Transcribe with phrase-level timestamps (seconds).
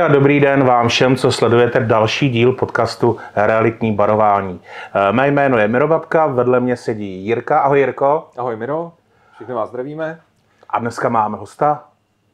[0.00, 4.60] Ahoj a dobrý den vám všem, co sledujete další díl podcastu Realitní barování.
[4.94, 7.60] Eh, Mé jméno je Miro Babka, vedle mě sedí Jirka.
[7.60, 8.28] Ahoj Jirko.
[8.36, 8.92] Ahoj Miro,
[9.34, 10.20] všichni vás zdravíme.
[10.68, 11.88] A dneska máme hosta.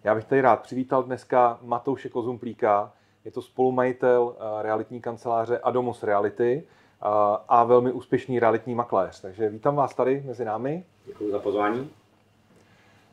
[0.05, 2.91] Já bych tady rád přivítal dneska Matouše Kozumplíka.
[3.25, 7.07] Je to spolumajitel eh, realitní kanceláře Adomos Reality eh,
[7.49, 9.21] a velmi úspěšný realitní makléř.
[9.21, 10.85] Takže vítám vás tady mezi námi.
[11.07, 11.91] Děkuji za pozvání.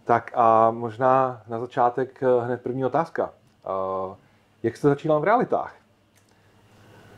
[0.05, 3.30] Tak a možná na začátek hned první otázka.
[4.63, 5.76] Jak jste začínal v realitách?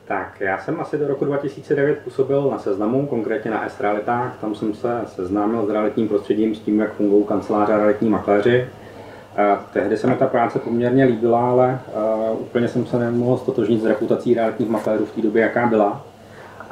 [0.08, 4.38] Tak, já jsem asi do roku 2009 působil na seznamu, konkrétně na S-realitách.
[4.42, 8.68] Tam jsem se seznámil s realitním prostředím, s tím, jak fungují kanceláře a realitní makléři.
[9.38, 11.80] A tehdy se mi ta práce poměrně líbila, ale
[12.32, 16.06] uh, úplně jsem se nemohl stotožnit s reputací realitních makléřů v té době, jaká byla.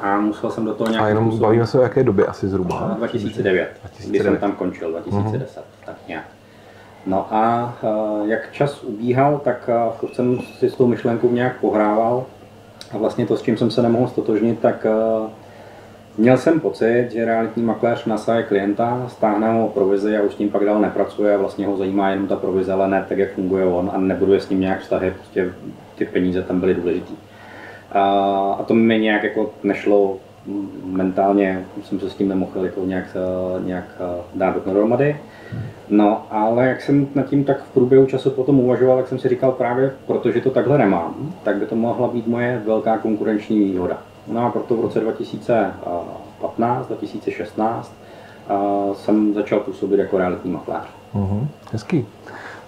[0.00, 1.04] A musel jsem do toho nějak...
[1.04, 1.42] A jenom způsob...
[1.42, 2.94] bavíme se o jaké době asi zhruba?
[2.96, 4.10] 2009, 2009.
[4.10, 5.86] kdy jsem tam končil, 2010, mm-hmm.
[5.86, 6.24] tak nějak.
[7.06, 9.70] No a uh, jak čas ubíhal, tak
[10.02, 12.24] uh, jsem si s tou myšlenkou nějak pohrával.
[12.92, 14.86] A vlastně to, s čím jsem se nemohl stotožnit, tak
[15.20, 15.30] uh,
[16.18, 20.50] měl jsem pocit, že realitní makléř nasaje klienta, stáhne ho provizi a už s ním
[20.50, 23.64] pak dál nepracuje a vlastně ho zajímá jenom ta provize, ale ne tak, jak funguje
[23.64, 25.52] on a nebuduje s ním nějak vztahy, prostě
[25.94, 27.14] ty peníze tam byly důležitý.
[27.92, 28.02] A,
[28.58, 30.16] a to mi nějak jako nešlo
[30.84, 33.16] mentálně, jsem se s tím nemohl jako nějak,
[33.64, 33.84] nějak
[34.34, 35.16] dát dohromady.
[35.88, 39.28] No, ale jak jsem nad tím tak v průběhu času potom uvažoval, tak jsem si
[39.28, 43.98] říkal právě, protože to takhle nemám, tak by to mohla být moje velká konkurenční výhoda.
[44.26, 47.94] No a proto v roce 2015, 2016
[48.92, 50.82] jsem začal působit jako realitní makléř.
[51.14, 51.46] Uh-huh.
[51.72, 52.06] Hezký.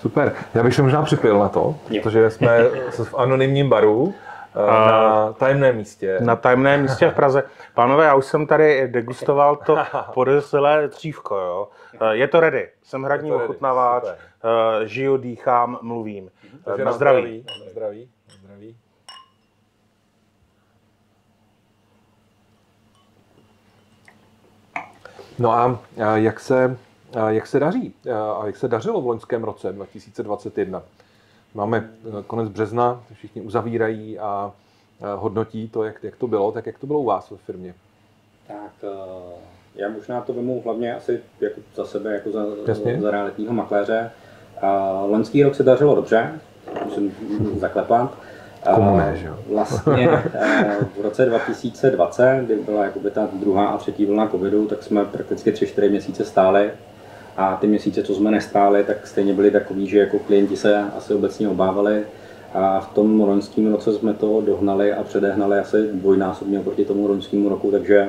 [0.00, 0.32] Super.
[0.54, 2.02] Já bych se možná připil na to, jo.
[2.02, 2.58] protože jsme
[3.04, 4.14] v anonymním baru
[4.66, 6.18] na tajemném místě.
[6.20, 7.42] Na tajemném místě v Praze.
[7.74, 9.76] Pánové, já už jsem tady degustoval to
[10.14, 11.36] podezřelé dřívko.
[11.36, 11.68] Jo.
[12.10, 12.68] Je to ready.
[12.82, 14.04] Jsem hradní ochutnaváč,
[14.84, 16.30] žiju, dýchám, mluvím.
[16.64, 17.44] Takže na zdraví.
[17.46, 18.08] Na zdraví.
[18.28, 18.76] Na zdraví.
[25.38, 25.78] No a
[26.14, 26.76] jak se,
[27.28, 27.94] jak se daří?
[28.40, 30.82] A jak se dařilo v loňském roce 2021?
[31.56, 34.52] Máme eh, konec března, všichni uzavírají a
[35.00, 37.74] eh, hodnotí to, jak, jak to bylo, tak jak to bylo u vás ve firmě?
[38.46, 42.98] Tak eh, já možná to vemu hlavně asi jako za sebe, jako za, Jasně.
[43.00, 44.10] za realitního makléře.
[45.06, 46.32] Loňský rok se dařilo dobře,
[46.84, 47.14] musím
[47.56, 48.18] zaklepat.
[48.74, 49.28] Komu ne, že?
[49.48, 50.08] Vlastně
[50.98, 55.52] v roce 2020, kdy byla jakoby ta druhá a třetí vlna covidu, tak jsme prakticky
[55.52, 56.70] 3-4 měsíce stáli
[57.36, 61.14] a ty měsíce, co jsme nestáli, tak stejně byly takový, že jako klienti se asi
[61.14, 62.04] obecně obávali.
[62.56, 67.48] A v tom loňském roce jsme to dohnali a předehnali asi dvojnásobně oproti tomu loňskému
[67.48, 68.08] roku, takže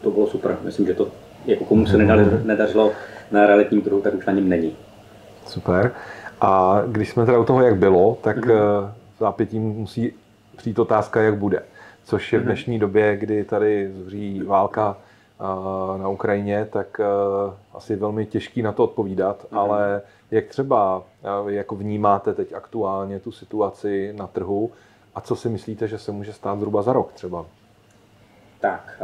[0.00, 0.58] to bylo super.
[0.64, 1.08] Myslím, že to
[1.46, 1.96] jako komu se
[2.44, 2.92] nedařilo
[3.30, 4.76] na realitním trhu, tak už na něm není.
[5.46, 5.92] Super.
[6.40, 8.90] A když jsme teda u toho, jak bylo, tak mm-hmm.
[9.20, 10.12] zápětím musí
[10.56, 11.62] přijít otázka, jak bude.
[12.04, 12.48] Což je v mhm.
[12.48, 14.96] dnešní době, kdy tady zří válka
[16.02, 17.00] na Ukrajině, tak
[17.74, 19.58] asi velmi těžký na to odpovídat, mm.
[19.58, 21.02] ale jak třeba
[21.48, 24.70] jako vnímáte teď aktuálně tu situaci na trhu
[25.14, 27.46] a co si myslíte, že se může stát zhruba za rok třeba?
[28.60, 29.02] Tak,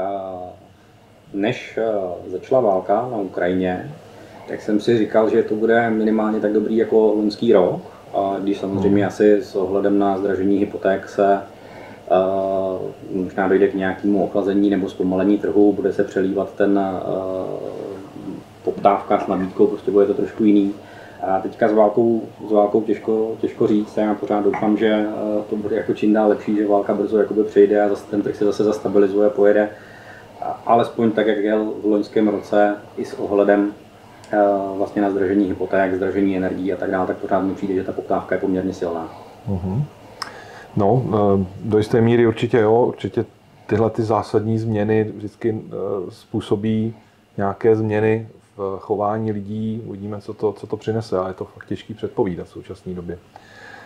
[1.33, 1.79] než
[2.27, 3.95] začala válka na Ukrajině,
[4.49, 7.83] tak jsem si říkal, že to bude minimálně tak dobrý jako loňský rok,
[8.15, 9.09] a když samozřejmě hmm.
[9.09, 11.41] asi s ohledem na zdražení hypoték se
[13.15, 16.81] možná dojde k nějakému ochlazení nebo zpomalení trhu, bude se přelívat ten
[18.65, 20.75] poptávka s nabídkou, prostě bude to trošku jiný.
[21.27, 25.07] A teďka s válkou, s válkou těžko, těžko říct, já pořád doufám, že
[25.51, 28.37] to bude jako čím dál lepší, že válka brzo jakoby přejde a zase ten trh
[28.37, 29.71] se zase zastabilizuje pojede.
[30.67, 33.73] Alespoň tak, jak jel v loňském roce i s ohledem
[34.77, 37.93] vlastně na zdražení hypoték, zdražení energií a tak dále, tak pořád mi přijde, že ta
[37.93, 39.09] poptávka je poměrně silná.
[39.49, 39.83] Uh-huh.
[40.77, 43.25] No, eh, do jisté míry určitě jo, určitě
[43.67, 45.75] tyhle ty zásadní změny vždycky eh,
[46.09, 46.95] způsobí
[47.37, 51.67] nějaké změny v chování lidí, uvidíme, co to, co to přinese, ale je to fakt
[51.67, 53.19] těžký předpovídat v současné době.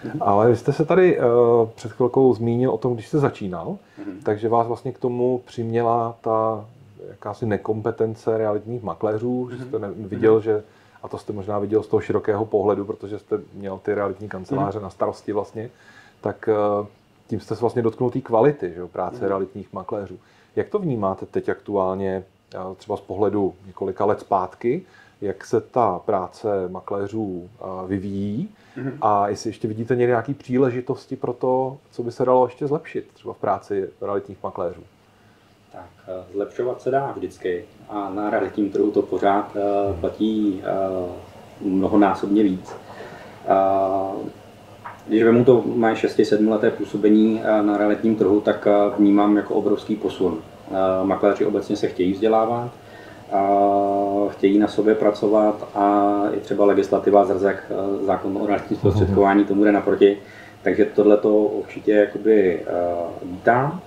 [0.05, 0.19] Mm-hmm.
[0.21, 1.25] Ale vy jste se tady uh,
[1.75, 4.23] před chvilkou zmínil o tom, když jste začínal, mm-hmm.
[4.23, 6.65] takže vás vlastně k tomu přiměla ta
[7.09, 10.63] jakási nekompetence realitních makléřů, že jste ne, viděl, že,
[11.03, 14.79] a to jste možná viděl z toho širokého pohledu, protože jste měl ty realitní kanceláře
[14.79, 14.83] mm-hmm.
[14.83, 15.71] na starosti vlastně,
[16.21, 16.87] tak eh,
[17.29, 19.29] tím jste se vlastně dotknul té kvality že, práce mm.
[19.29, 20.19] realitních makléřů.
[20.57, 22.25] Jak to vnímáte teď aktuálně,
[22.77, 24.83] třeba z pohledu několika let zpátky,
[25.21, 28.99] jak se ta práce makléřů eh, vyvíjí mm.
[29.01, 33.35] a jestli ještě vidíte nějaké příležitosti pro to, co by se dalo ještě zlepšit třeba
[33.35, 34.83] v práci realitních makléřů?
[35.73, 39.57] Tak zlepšovat se dá vždycky a na realitním trhu to pořád
[40.01, 40.63] platí
[41.61, 42.73] mnohonásobně víc
[45.07, 48.69] Když vemu to moje 6-7 leté působení na realitním trhu, tak
[48.99, 50.43] vnímám jako obrovský posun.
[51.03, 52.71] Makléři obecně se chtějí vzdělávat,
[53.33, 53.49] a
[54.29, 57.73] chtějí na sobě pracovat a i třeba legislativa zrzek,
[58.07, 60.17] zákon o realitním zprostředkování tomu jde naproti.
[60.63, 62.61] Takže tohle to určitě jakoby
[63.23, 63.81] vítám.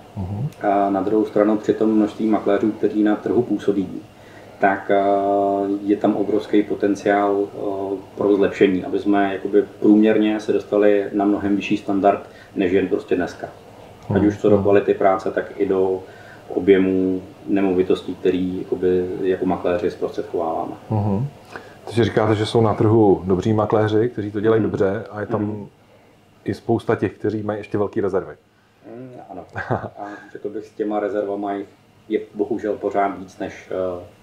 [0.62, 4.02] A na druhou stranu při tom množství makléřů, kteří na trhu působí,
[4.58, 4.90] tak
[5.82, 7.46] je tam obrovský potenciál
[8.14, 13.16] pro zlepšení, aby jsme jakoby průměrně se dostali na mnohem vyšší standard, než jen prostě
[13.16, 13.48] dneska.
[14.14, 16.02] Ať už co do kvality práce, tak i do
[16.56, 20.72] objemu nemovitostí, který jakoby, jako makléři zprostředkováváme.
[20.90, 21.24] Uh-huh.
[21.84, 24.70] Takže říkáte, že jsou na trhu dobří makléři, kteří to dělají uh-huh.
[24.70, 25.66] dobře a je tam uh-huh.
[26.44, 28.34] i spousta těch, kteří mají ještě velké rezervy.
[28.96, 29.44] Mm, ano.
[29.98, 31.52] A řekl bych, s těma rezervama
[32.08, 33.70] je bohužel pořád víc než,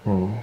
[0.04, 0.34] hmm.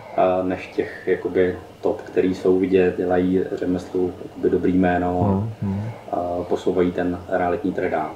[0.44, 5.81] než těch jakoby, top, který jsou vidět, dělají řemeslu jakoby, dobrý jméno hmm.
[6.12, 8.12] a posouvají ten realitní trh dál.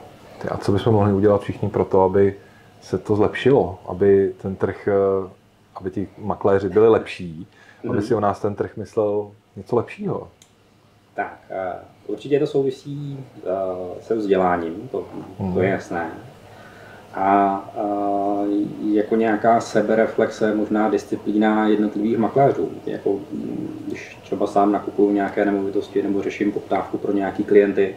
[0.51, 2.35] A co bychom mohli udělat všichni pro to, aby
[2.81, 5.29] se to zlepšilo, aby ten trh, eh,
[5.75, 7.47] aby ti makléři byli lepší,
[7.89, 10.27] aby si o nás ten trh myslel něco lepšího?
[11.13, 11.73] Tak, eh,
[12.07, 14.97] určitě to souvisí eh, se vzděláním, to,
[15.37, 15.63] to je mhm.
[15.63, 16.11] jasné
[17.13, 17.91] a, a
[18.91, 22.71] jako nějaká sebereflexe, možná disciplína jednotlivých makléřů.
[22.85, 23.19] Jako,
[23.87, 27.95] když třeba sám nakupuju nějaké nemovitosti nebo řeším poptávku pro nějaký klienty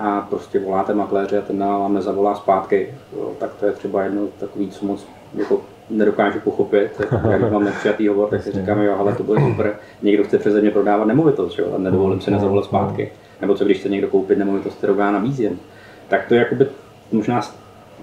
[0.00, 4.26] a prostě voláte makléře a ten vám nezavolá zpátky, jo, tak to je třeba jedno
[4.40, 5.60] takový, co moc jako
[5.90, 7.00] nedokážu pochopit.
[7.30, 9.76] Jak mám nepřijatý hovor, tak si říkám, jo, ale to bude super.
[10.02, 13.12] Někdo chce přeze mě prodávat nemovitost, jo, a nedovolím si nezavolat zpátky.
[13.40, 15.60] Nebo co když chce někdo koupit nemovitost, kterou já nabízím.
[16.08, 16.66] Tak to je jakoby
[17.12, 17.42] možná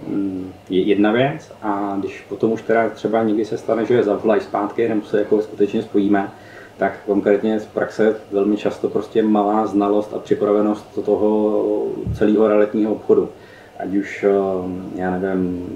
[0.05, 4.03] Mm, je jedna věc a když potom už teda třeba někdy se stane, že je
[4.03, 6.31] zavolají zpátky nebo se jako skutečně spojíme,
[6.77, 11.63] tak konkrétně z praxe velmi často prostě malá znalost a připravenost toho
[12.13, 13.29] celého realitního obchodu.
[13.79, 14.31] Ať už, eh,
[14.95, 15.69] já nevím,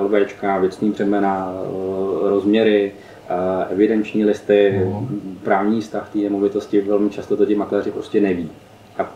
[0.00, 2.92] LVčka, věcný břemena, eh, rozměry,
[3.28, 5.38] eh, evidenční listy, mm.
[5.44, 8.50] právní stav té nemovitosti, velmi často to ti makléři prostě neví.
[8.98, 9.12] A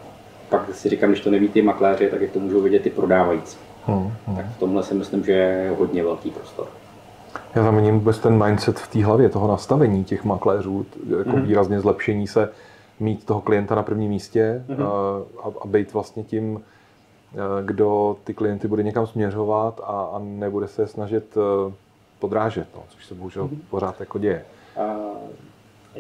[0.49, 3.59] pak si říkám, když to neví ty makléři, tak jak to můžou vědět ty prodávající.
[3.87, 4.37] Hmm, hmm.
[4.37, 6.67] Tak v tomhle si myslím, že je hodně velký prostor.
[7.57, 10.87] Já zaminím vůbec ten mindset v té hlavě, toho nastavení těch makléřů,
[11.19, 11.43] jako hmm.
[11.43, 12.49] výrazně zlepšení se,
[13.01, 14.87] mít toho klienta na prvním místě hmm.
[15.43, 16.61] a, a být vlastně tím,
[17.65, 21.39] kdo ty klienty bude někam směřovat a, a nebude se snažit
[22.19, 23.61] podrážet, no, což se bohužel hmm.
[23.71, 24.45] pořád jako děje.
[24.77, 24.97] A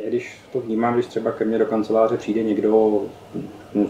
[0.08, 3.00] když to vnímám, když třeba ke mně do kanceláře přijde někdo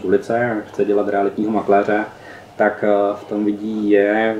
[0.01, 2.05] z ulice a chce dělat realitního makléře,
[2.57, 4.35] tak eh, v tom vidí je,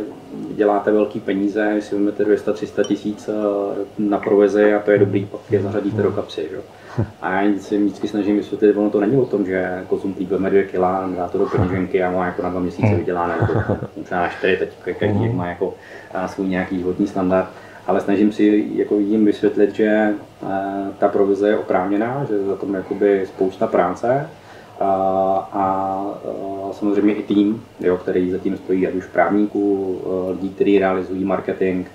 [0.56, 3.34] děláte velký peníze, vy si vezmete 200-300 tisíc eh,
[3.98, 6.48] na provizi a to je dobrý, pak je zařadíte do kapsy.
[6.52, 6.58] Že?
[7.22, 10.64] A já si vždycky snažím vysvětlit, ono to není o tom, že kozum týpeme dvě
[10.64, 13.36] kila, dá to do peněženky a má jako na dva měsíce vydělané,
[13.98, 15.74] možná na čtyři, teď každý má jako
[16.14, 17.50] eh, svůj nějaký životní standard
[17.88, 20.14] ale snažím si jako jim vysvětlit, že
[20.98, 24.30] ta provize je oprávněná, že za tom je spousta práce
[24.80, 26.06] a, a
[26.72, 31.88] samozřejmě i tým, jo, který zatím stojí, ať už právníků, e, lidí, kteří realizují marketing,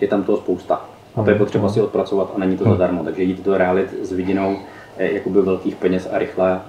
[0.00, 0.80] je tam toho spousta.
[1.16, 4.12] A to je potřeba si odpracovat a není to zadarmo, takže jít do realit s
[4.12, 4.56] vidinou
[4.98, 6.60] jakoby velkých peněz a rychle,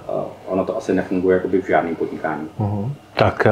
[0.46, 2.48] ono to asi nefunguje jakoby v žádném podnikání.
[2.60, 2.90] Uh-huh.
[3.16, 3.50] Tak e,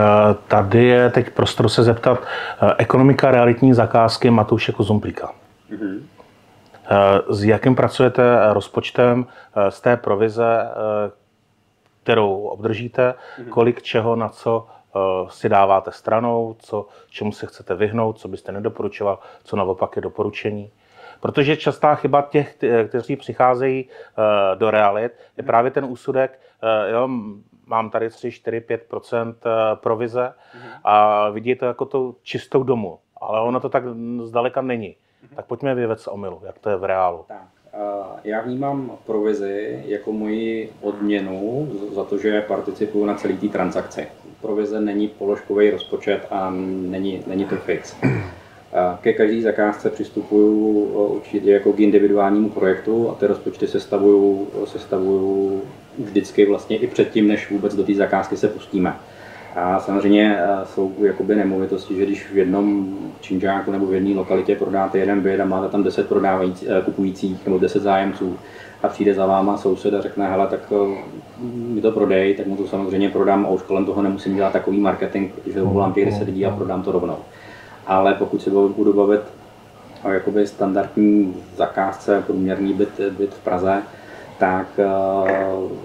[0.48, 2.22] tady je teď prostor se zeptat,
[2.62, 5.30] e, ekonomika realitní zakázky Matouše Kozumplíka.
[5.72, 5.98] Uh-huh.
[6.90, 11.10] Eh, s jakým pracujete rozpočtem eh, z té provize, eh,
[12.02, 13.50] kterou obdržíte, mhm.
[13.50, 14.66] kolik čeho na co
[15.28, 20.70] si dáváte stranou, co, čemu se chcete vyhnout, co byste nedoporučoval, co naopak je doporučení.
[21.20, 22.56] Protože častá chyba těch,
[22.88, 23.88] kteří přicházejí
[24.54, 25.46] do realit, je mhm.
[25.46, 26.40] právě ten úsudek,
[26.92, 27.08] jo,
[27.66, 28.88] mám tady 3, 4, 5
[29.74, 30.68] provize mhm.
[30.84, 33.84] a vidí to jako to čistou domu, ale ono to tak
[34.22, 34.96] zdaleka není.
[35.36, 37.24] Tak pojďme vyvět z omylu, jak to je v reálu.
[37.28, 37.48] Tak,
[38.24, 44.06] já vnímám provizi jako moji odměnu za to, že participuju na celé té transakci.
[44.40, 47.96] Provize není položkový rozpočet a není, není to fix.
[49.00, 55.62] Ke každé zakázce přistupuju určitě jako k individuálnímu projektu a ty rozpočty sestavuju, sestavuju
[55.98, 58.96] vždycky vlastně i předtím, než vůbec do té zakázky se pustíme.
[59.54, 64.56] A samozřejmě eh, jsou jakoby nemovitosti, že když v jednom činžáku nebo v jedné lokalitě
[64.56, 68.38] prodáte jeden byt a máte tam 10 prodávající, eh, kupujících nebo 10 zájemců
[68.82, 71.02] a přijde za váma soused a řekne, hele, tak eh,
[71.48, 74.80] mi to prodej, tak mu to samozřejmě prodám a už kolem toho nemusím dělat takový
[74.80, 77.16] marketing, protože volám těch 10 lidí a prodám to rovnou.
[77.86, 79.20] Ale pokud se budu bavit
[80.04, 83.82] o jakoby standardní zakázce, průměrný byt, byt v Praze,
[84.38, 84.66] tak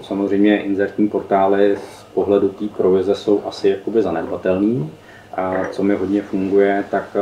[0.02, 1.76] samozřejmě inzertní portály
[2.14, 4.90] pohledu té provize jsou asi jakoby zanedbatelný.
[5.36, 7.16] A co mi hodně funguje, tak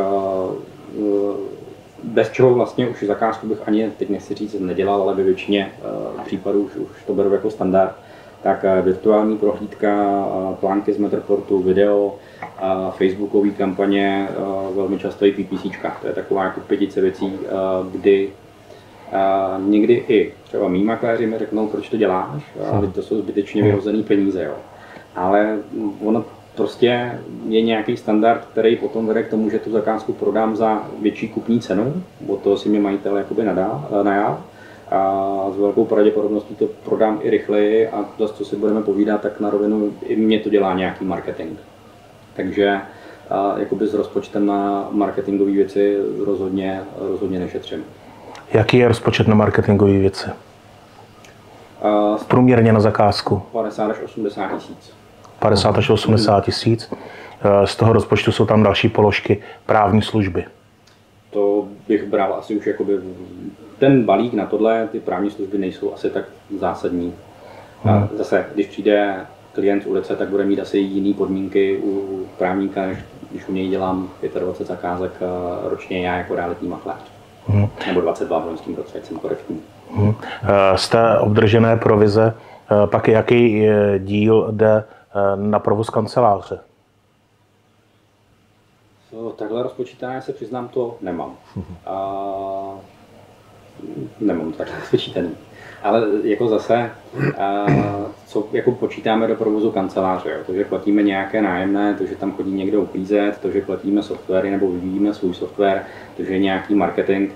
[2.02, 5.72] bez čeho vlastně už zakázku bych ani, teď nechci říct, nedělal, ale ve většině
[6.24, 7.94] případů už, už to beru jako standard,
[8.42, 10.26] tak virtuální prohlídka,
[10.60, 12.14] plánky z Metroportu, video,
[12.90, 14.28] Facebookové kampaně,
[14.74, 15.62] velmi často i PPC.
[16.00, 17.32] To je taková jako pětice věcí,
[17.92, 18.30] kdy
[19.58, 24.02] někdy i třeba mý makléři mi řeknou, proč to děláš, ale to jsou zbytečně vyhozené
[24.02, 24.44] peníze.
[24.44, 24.54] Jo.
[25.16, 25.58] Ale
[26.04, 30.82] ono prostě je nějaký standard, který potom vede k tomu, že tu zakázku prodám za
[31.00, 34.40] větší kupní cenu, od toho si mě majitel jakoby nadá, najal
[34.90, 39.40] a s velkou pravděpodobností to prodám i rychleji a zase, co si budeme povídat, tak
[39.40, 41.58] na rovinu i mě to dělá nějaký marketing.
[42.36, 42.80] Takže
[43.30, 47.84] a jakoby s rozpočtem na marketingové věci rozhodně, rozhodně nešetřím.
[48.52, 50.30] Jaký je rozpočet na marketingové věci?
[51.84, 53.42] Uh, Průměrně na zakázku?
[53.52, 55.01] 50 až 80 tisíc.
[55.42, 56.92] 50 až 80 tisíc.
[57.64, 60.44] Z toho rozpočtu jsou tam další položky právní služby.
[61.30, 62.92] To bych bral asi už jakoby
[63.78, 66.24] ten balík na tohle, ty právní služby nejsou asi tak
[66.58, 67.14] zásadní.
[67.84, 68.08] Hmm.
[68.16, 69.16] Zase, když přijde
[69.52, 72.98] klient z ulice, tak bude mít asi jiné podmínky u právníka, než
[73.30, 74.08] když u něj dělám
[74.40, 75.26] 25 zakázek eh,
[75.70, 76.96] ročně já jako realitní makléř.
[77.46, 77.68] Hmm.
[77.86, 79.60] Nebo 22 v loňském roce, jsem korektní.
[79.96, 80.14] Hmm.
[80.76, 83.66] Z té obdržené provize eh, pak jaký
[83.98, 84.84] díl jde
[85.36, 86.60] na provoz kanceláře?
[89.36, 91.36] Takhle rozpočítané se přiznám, to nemám.
[91.86, 92.74] A
[94.20, 95.30] nemám tak spočítaný.
[95.82, 96.90] Ale jako zase,
[97.38, 97.66] a,
[98.26, 100.38] co jako počítáme do provozu kanceláře, jo?
[100.46, 104.50] to, že platíme nějaké nájemné, to, že tam chodí někdo uklízet, to, že platíme softwary
[104.50, 105.84] nebo vyvíjíme svůj software,
[106.16, 107.32] to, že je nějaký marketing,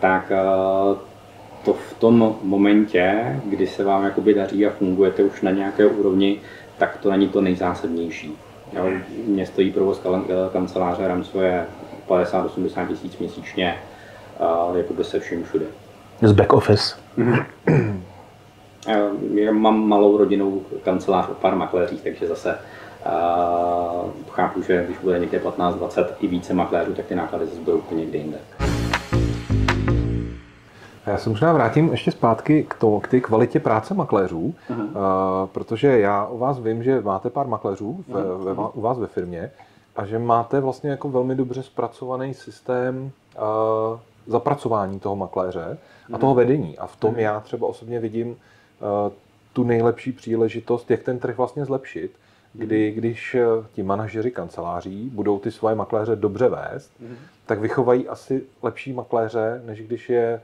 [0.00, 0.44] tak a,
[1.64, 6.40] to v tom momentě, kdy se vám jakoby daří a fungujete už na nějaké úrovni,
[6.80, 8.38] tak to není to nejzásadnější.
[8.72, 8.84] Jo?
[9.26, 10.02] Mě stojí provoz
[10.52, 11.66] kanceláře Ramsové
[12.08, 13.78] 50-80 tisíc měsíčně,
[14.74, 15.66] jakoby se vším všude
[16.22, 16.96] z back office?
[19.34, 22.58] Já mám malou rodinnou kancelář o pár makléřích, takže zase
[23.06, 27.78] uh, chápu, že když bude někde 15-20 i více makléřů, tak ty náklady zase budou
[27.78, 28.38] úplně někde jinde.
[31.10, 34.84] Já se možná vrátím ještě zpátky k, to, k té kvalitě práce makléřů, uh-huh.
[34.84, 38.44] uh, protože já u vás vím, že máte pár makléřů ve, uh-huh.
[38.44, 39.50] ve, u vás ve firmě
[39.96, 45.78] a že máte vlastně jako velmi dobře zpracovaný systém uh, zapracování toho makléře
[46.12, 46.78] a toho vedení.
[46.78, 47.20] A v tom hmm.
[47.20, 48.36] já třeba osobně vidím uh,
[49.52, 52.12] tu nejlepší příležitost, jak ten trh vlastně zlepšit,
[52.52, 53.36] kdy když
[53.72, 56.92] ti manažeři kanceláří budou ty svoje makléře dobře vést,
[57.46, 60.40] tak vychovají asi lepší makléře, než když je,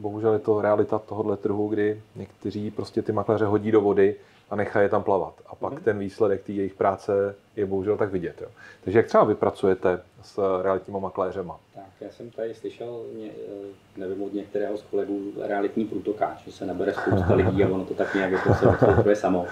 [0.00, 4.16] bohužel je to realita tohohle trhu, kdy někteří prostě ty makléře hodí do vody
[4.50, 5.34] a nechají je tam plavat.
[5.46, 5.78] A pak mm.
[5.78, 8.40] ten výsledek té jejich práce je bohužel tak vidět.
[8.40, 8.48] Jo.
[8.84, 11.60] Takže jak třeba vypracujete s realitníma makléřema?
[11.74, 13.02] Tak, já jsem tady slyšel,
[13.96, 17.94] nevím od některého z kolegů, realitní průtokáč, že se nabere spousta lidí a ono to
[17.94, 18.54] tak nějak jako
[19.04, 19.46] se samo.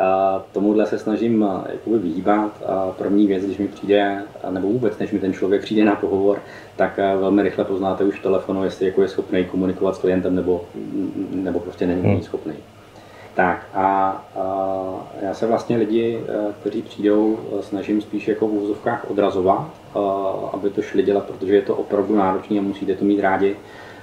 [0.00, 2.62] A tomuhle se snažím jakoby vyhýbat.
[2.66, 6.38] A první věc, když mi přijde, nebo vůbec, než mi ten člověk přijde na pohovor,
[6.76, 10.64] tak velmi rychle poznáte už telefonu, jestli jako je schopný komunikovat s klientem nebo,
[11.32, 12.22] nebo prostě není hmm.
[12.22, 12.54] schopný.
[13.34, 13.84] Tak a,
[14.36, 14.44] a
[15.22, 19.98] já se vlastně lidi, eh, kteří přijdou, eh, snažím spíš jako v úzovkách odrazovat, eh,
[20.52, 23.56] aby to šli dělat, protože je to opravdu náročné a musíte to mít rádi.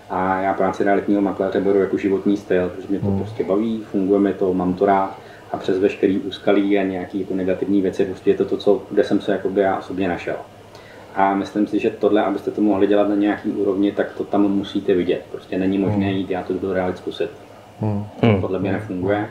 [0.09, 3.19] A já práci realitního makléře beru jako životní styl, protože mě to hmm.
[3.19, 5.17] prostě baví, funguje mi to, mám to rád
[5.51, 9.03] a přes veškerý úskalí a nějaké jako negativní věci, prostě je to to, co, kde
[9.03, 10.35] jsem se jakoby já osobně našel.
[11.15, 14.41] A myslím si, že tohle, abyste to mohli dělat na nějaký úrovni, tak to tam
[14.41, 15.25] musíte vidět.
[15.31, 16.15] Prostě není možné hmm.
[16.15, 17.29] jít, já to do realit zkusit.
[17.81, 18.41] Hmm.
[18.41, 19.27] Podle mě nefunguje.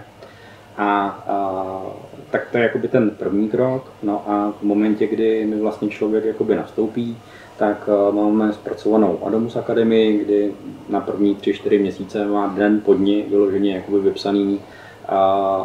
[0.77, 1.83] A, a
[2.31, 3.93] tak to je jakoby ten první krok.
[4.03, 7.17] No a v momentě, kdy mi vlastně člověk jakoby nastoupí,
[7.57, 10.53] tak máme zpracovanou Adamus Akademii, kdy
[10.89, 14.61] na první tři, čtyři měsíce má den po dní vyloženě jakoby vypsaný,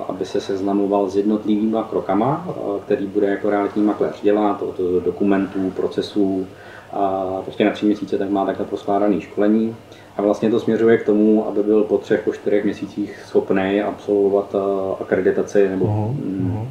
[0.08, 2.48] aby se seznamoval s jednotlivýma krokama,
[2.86, 6.48] který bude jako realitní makléř dělat, od dokumentů, procesů,
[6.94, 9.76] a prostě na tři měsíce tak má takhle poskládaný školení.
[10.18, 14.56] A vlastně to směřuje k tomu, aby byl po třech, po čtyřech měsících schopný absolvovat
[14.56, 16.68] eh, akreditaci nebo uh-huh.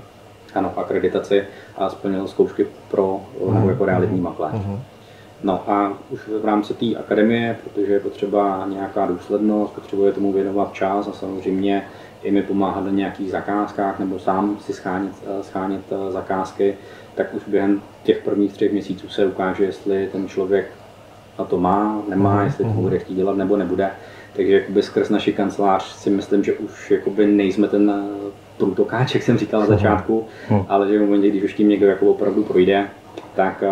[0.55, 1.45] ano, akreditaci
[1.77, 3.69] a splnil zkoušky pro uh-huh.
[3.69, 4.53] jako realitní makléř.
[4.53, 4.79] Uh-huh.
[5.43, 10.73] No a už v rámci té akademie, protože je potřeba nějaká důslednost, potřebuje tomu věnovat
[10.73, 11.83] čas a samozřejmě
[12.23, 15.81] i mi pomáhat na nějakých zakázkách nebo sám si schánět, eh, schánět
[16.11, 16.75] zakázky,
[17.15, 20.67] tak už během těch prvních třech měsíců se ukáže, jestli ten člověk
[21.39, 22.45] na to má, nemá, mm-hmm.
[22.45, 22.81] jestli to mhm.
[22.81, 23.91] bude chtít dělat nebo nebude.
[24.37, 27.93] Takže jakoby skrz naši kancelář si myslím, že už jakoby nejsme ten
[28.57, 29.75] průtokáč, jak jsem říkal na mhm.
[29.75, 30.27] začátku,
[30.69, 32.89] ale že v momentě, když už tím někdo jako opravdu projde,
[33.35, 33.65] tak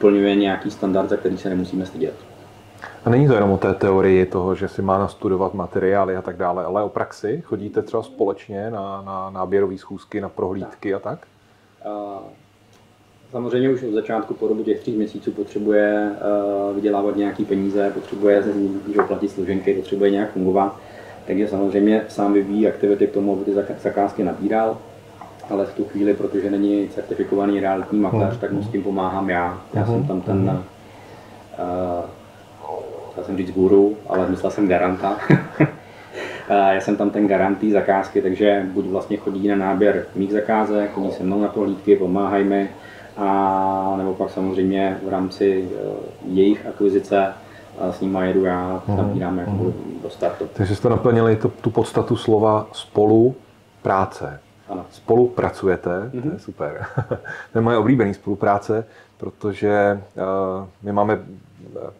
[0.00, 2.14] splňuje nějaký standard, za který se nemusíme stydět.
[3.04, 6.36] A není to jenom o té teorii toho, že si má nastudovat materiály a tak
[6.36, 7.42] dále, ale o praxi?
[7.44, 11.06] Chodíte třeba společně na, na náběrové schůzky, na prohlídky tak.
[11.06, 11.26] a tak?
[11.86, 12.22] Uh,
[13.30, 18.44] samozřejmě už od začátku po dobu těch tří měsíců potřebuje uh, vydělávat nějaké peníze, potřebuje
[19.06, 20.76] platit služenky, potřebuje nějak fungovat.
[21.26, 23.52] Takže samozřejmě sám vyvíjí aktivity k tomu, aby ty
[23.82, 24.78] zakázky nabíral,
[25.50, 29.60] ale v tu chvíli, protože není certifikovaný realitní makléř, tak mu s tím pomáhám já.
[29.74, 30.62] Já jsem tam ten,
[31.58, 32.04] uh,
[33.12, 35.16] chtěl jsem říct guru, ale myslel jsem garanta.
[36.48, 41.10] já jsem tam ten garantý zakázky, takže buď vlastně chodí na náběr mých zakázek, chodí
[41.10, 42.70] se mnou na prohlídky, pomáhají mi,
[43.16, 47.32] a nebo pak samozřejmě v rámci uh, jejich akvizice
[47.90, 50.00] s nimi jedu já, nabírám jako mm.
[50.02, 50.48] do startu.
[50.52, 53.34] Takže jste naplnili to, tu podstatu slova spolu
[53.82, 54.40] práce.
[54.70, 54.86] Ano.
[54.90, 56.10] Spolupracujete, mm-hmm.
[56.10, 56.38] to je mhm.
[56.38, 56.86] super.
[57.52, 58.86] to je moje oblíbený spolupráce,
[59.16, 61.20] protože uh, my máme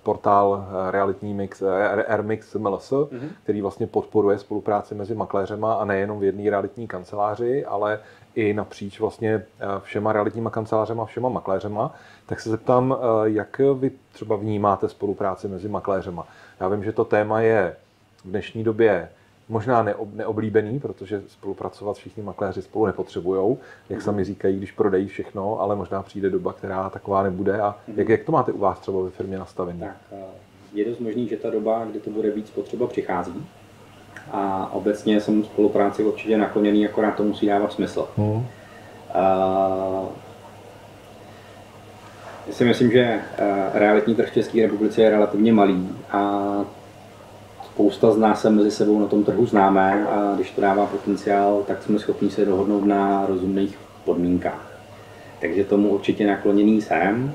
[0.03, 1.63] portál realitní mix,
[2.09, 3.29] Airmix MLS, mm-hmm.
[3.43, 7.99] který vlastně podporuje spolupráci mezi makléřema a nejenom v jedné realitní kanceláři, ale
[8.35, 11.95] i napříč vlastně eh, všema realitníma kancelářema, všema makléřema,
[12.27, 16.27] tak se zeptám, eh, jak vy třeba vnímáte spolupráci mezi makléřema.
[16.61, 17.77] Já vím, že to téma je
[18.25, 19.09] v dnešní době
[19.51, 23.57] možná neoblíbený, protože spolupracovat všichni makléři spolu nepotřebují,
[23.89, 27.61] jak sami říkají, když prodají všechno, ale možná přijde doba, která taková nebude.
[27.61, 29.87] A jak, jak to máte u vás třeba ve firmě nastavené?
[29.87, 30.25] Tak, eh,
[30.73, 33.47] je dost možný, že ta doba, kdy to bude víc potřeba, přichází.
[34.33, 38.09] A obecně jsem spolupráci určitě nakloněný, akorát to musí dávat smysl.
[38.17, 38.27] Hmm.
[38.27, 38.45] Uh,
[42.47, 46.41] já si myslím, že eh, realitní trh v České republice je relativně malý a
[47.75, 51.63] spousta z nás se mezi sebou na tom trhu známe a když to dává potenciál,
[51.67, 54.71] tak jsme schopni se dohodnout na rozumných podmínkách.
[55.41, 57.35] Takže tomu určitě nakloněný jsem.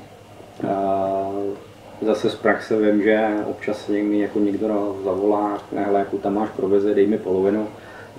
[2.02, 6.94] Zase z praxe vím, že občas mi jako někdo zavolá hele, jakou tam máš provizi,
[6.94, 7.66] dej mi polovinu.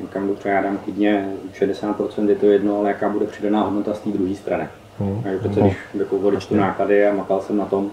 [0.01, 3.99] Někam dobře, já dám klidně 60%, je to jedno, ale jaká bude přidaná hodnota z
[3.99, 4.67] té druhé strany.
[4.99, 5.21] Hmm.
[5.23, 7.91] Takže přece, když jako tu náklady a makal jsem na tom,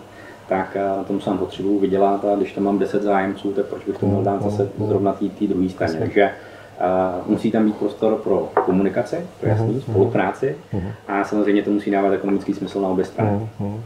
[0.49, 3.85] tak eh, na tom sám potřebuji vydělat a když tam mám 10 zájemců, tak proč
[3.85, 5.99] bych to měl dát zase zrovna té druhé straně.
[5.99, 6.31] Takže
[6.81, 10.89] uh, musí tam být prostor pro komunikaci, to jasný, mhm, spolupráci mhm.
[11.09, 13.49] a samozřejmě to musí dávat ekonomický smysl na obě strany.
[13.61, 13.83] Mhm,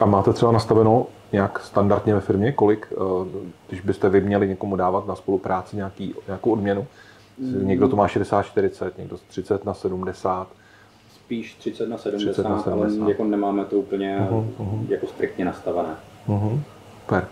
[0.00, 3.26] a máte třeba nastaveno nějak standardně ve firmě, kolik, uh,
[3.68, 6.86] když byste vy měli někomu dávat na spolupráci nějaký, nějakou odměnu?
[7.62, 10.48] Někdo to má 60-40, někdo 30 na 70,
[11.30, 13.02] spíš 30 na 70, 30 na 70.
[13.02, 14.86] ale jako nemáme to úplně uh-huh, uh-huh.
[14.88, 15.94] jako striktně nastavené.
[16.28, 16.60] Uh-huh.
[17.00, 17.28] Super.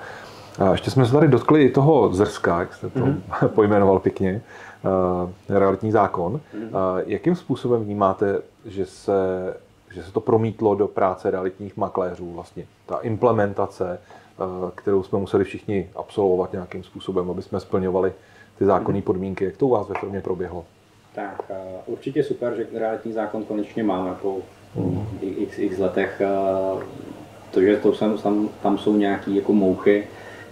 [0.59, 3.49] A ještě jsme se tady dotkli i toho zrska, jak jste to uh-huh.
[3.55, 4.43] pojmenoval pěkně,
[4.85, 6.33] uh, realitní zákon.
[6.33, 6.69] Uh-huh.
[6.69, 9.55] Uh, jakým způsobem vnímáte, že se,
[9.95, 12.67] že se to promítlo do práce realitních makléřů vlastně?
[12.87, 13.99] Ta implementace,
[14.39, 18.13] uh, kterou jsme museli všichni absolvovat nějakým způsobem, aby jsme splňovali
[18.59, 19.45] ty zákonné podmínky.
[19.45, 20.65] Jak to u vás ve firmě proběhlo?
[21.19, 24.37] Tak uh, určitě super, že realitní zákon konečně máme po
[24.75, 25.07] mm.
[25.23, 26.23] x, x letech.
[26.75, 26.83] Uh,
[27.51, 30.07] to, že to sem, tam, tam jsou nějaké jako mouchy,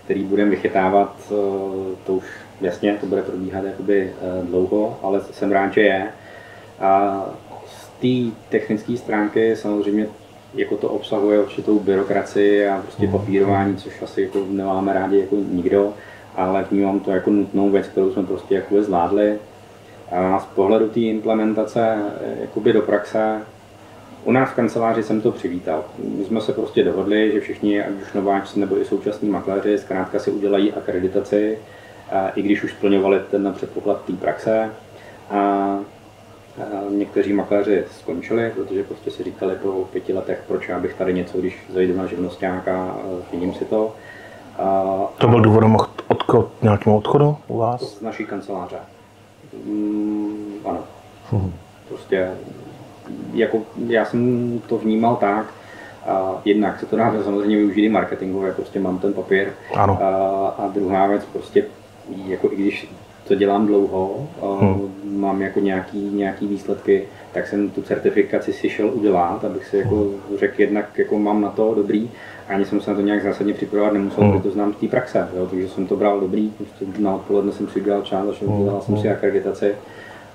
[0.05, 1.37] které budeme vychytávat, uh,
[2.07, 2.25] to už
[2.61, 6.09] jasně, to bude probíhat jakoby uh, dlouho, ale jsem rád, že je.
[6.81, 7.25] A
[7.67, 10.09] z té technické stránky samozřejmě
[10.55, 13.13] jako to obsahuje určitou byrokracii a prostě mhm.
[13.13, 15.95] papírování, což asi jako nemáme rádi jako nikdo,
[16.37, 19.39] ale vnímám to jako nutnou věc, kterou jsme prostě jako zvládli.
[20.13, 21.99] A z pohledu té implementace
[22.41, 23.41] jakoby do praxe,
[24.25, 25.85] u nás v kanceláři jsem to přivítal.
[26.19, 30.19] My jsme se prostě dohodli, že všichni, ať už nováčci nebo i současní makléři, zkrátka
[30.19, 31.59] si udělají akreditaci,
[32.35, 34.71] i když už splňovali ten předpoklad té praxe.
[35.31, 35.79] A
[36.91, 41.39] někteří makléři skončili, protože prostě si říkali po pěti letech, proč já bych tady něco,
[41.39, 42.97] když zajdu na živnostňák a
[43.33, 43.95] vidím si to.
[44.59, 44.85] A,
[45.19, 45.77] to byl důvodem
[46.09, 47.83] odchod, nějakému odchodu u vás?
[47.83, 48.77] Z naší kanceláře.
[49.65, 50.85] Mm, ano.
[51.31, 51.53] Hmm.
[51.89, 52.31] Prostě
[53.35, 55.47] jako já jsem to vnímal tak,
[56.07, 59.49] a jednak se to dá samozřejmě využít i marketingově, prostě mám ten papír.
[59.75, 59.99] Ano.
[60.03, 61.65] A, a druhá věc, prostě
[62.27, 62.89] jako i když
[63.29, 64.29] to dělám dlouho,
[64.61, 65.21] hmm.
[65.21, 70.11] mám jako nějaký, nějaký výsledky, tak jsem tu certifikaci si šel udělat, abych si jako
[70.39, 72.11] řekl jednak, jako mám na to dobrý,
[72.49, 74.33] ani jsem se na to nějak zásadně připravovat nemusel, hmm.
[74.33, 77.53] protože to znám z té praxe, jo, takže jsem to bral dobrý, prostě na odpoledne
[77.53, 78.81] jsem si udělal čas, začal hmm.
[78.81, 79.75] jsem si akreditaci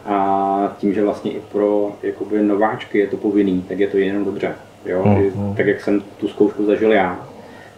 [0.05, 4.25] a tím, že vlastně i pro jakoby nováčky je to povinný, tak je to jenom
[4.25, 4.51] dobře.
[4.85, 5.03] Jo?
[5.03, 5.55] Hmm.
[5.55, 7.27] tak jak jsem tu zkoušku zažil já,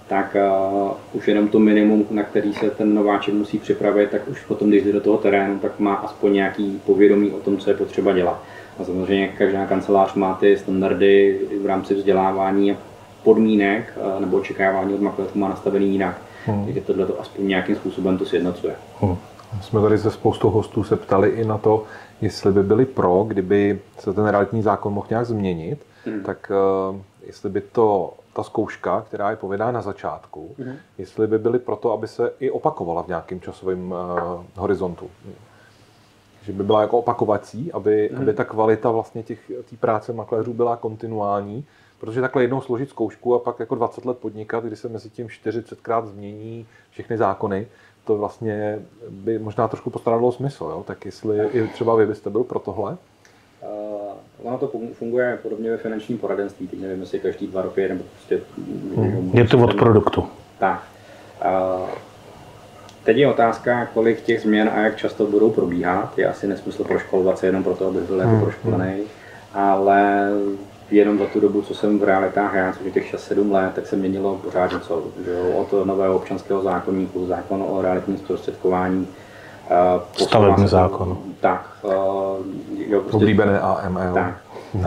[0.07, 0.35] tak
[0.83, 4.69] uh, už jenom to minimum, na který se ten nováček musí připravit, tak už potom,
[4.69, 8.13] když jde do toho terénu, tak má aspoň nějaký povědomí o tom, co je potřeba
[8.13, 8.43] dělat.
[8.79, 12.77] A samozřejmě každá kancelář má ty standardy v rámci vzdělávání a
[13.23, 16.21] podmínek uh, nebo očekávání od makléřů má nastavený jinak.
[16.45, 16.65] Hmm.
[16.65, 18.75] Takže tohle to aspoň nějakým způsobem to sjednocuje.
[19.01, 19.17] Hmm.
[19.61, 21.83] Jsme tady se spoustou hostů se ptali i na to,
[22.21, 26.23] jestli by byli pro, kdyby se ten realitní zákon mohl nějak změnit, hmm.
[26.23, 26.51] tak
[26.89, 26.95] uh,
[27.27, 30.75] jestli by to ta zkouška, která je povinná na začátku, hmm.
[30.97, 33.97] jestli by byly proto, aby se i opakovala v nějakém časovém uh,
[34.55, 35.09] horizontu.
[36.43, 38.21] Že by byla jako opakovací, aby, hmm.
[38.21, 41.65] aby ta kvalita vlastně těch, té práce makléřů byla kontinuální,
[41.99, 45.27] protože takhle jednou složit zkoušku a pak jako 20 let podnikat, kdy se mezi tím
[45.27, 47.67] 40krát změní všechny zákony,
[48.05, 50.63] to vlastně by možná trošku postaralo smysl.
[50.63, 50.83] Jo?
[50.87, 52.97] Tak jestli i třeba vy byste byl pro tohle?
[53.63, 58.03] Uh, ono to funguje podobně ve finančním poradenství, teď nevím, jestli každý dva roky nebo
[58.11, 58.39] prostě...
[58.95, 59.31] Hmm.
[59.33, 60.27] Je to od produktu.
[60.59, 60.83] Tak.
[61.45, 61.89] Uh,
[63.03, 66.19] teď je otázka, kolik těch změn a jak často budou probíhat.
[66.19, 68.41] Je asi nesmysl proškolovat se jenom proto, aby byl jako hmm.
[68.41, 69.03] proškolený.
[69.53, 70.29] Ale
[70.91, 73.87] jenom za tu dobu, co jsem v realitách já, což je těch 6-7 let, tak
[73.87, 75.03] se měnilo pořád něco.
[75.25, 75.51] Že jo?
[75.57, 79.07] Od nového občanského zákonníku, zákon o realitním zprostředkování,
[79.95, 81.17] uh, stavební zákon.
[81.39, 81.77] Tak.
[81.81, 81.91] Uh,
[82.87, 84.13] jo, prostě, Oblíbené AML.
[84.13, 84.37] Tak.
[84.73, 84.83] Uh,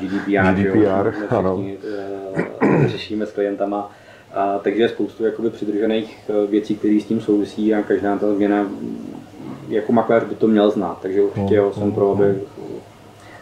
[0.00, 1.54] GDPR, GDPR jo, ano.
[1.56, 3.90] Uh, řešíme s klientama.
[4.34, 8.66] A, takže je spoustu jakoby přidržených věcí, které s tím souvisí a každá ta změna
[9.68, 12.40] jako makléř by to měl znát, takže určitě jo, jsem pro, aby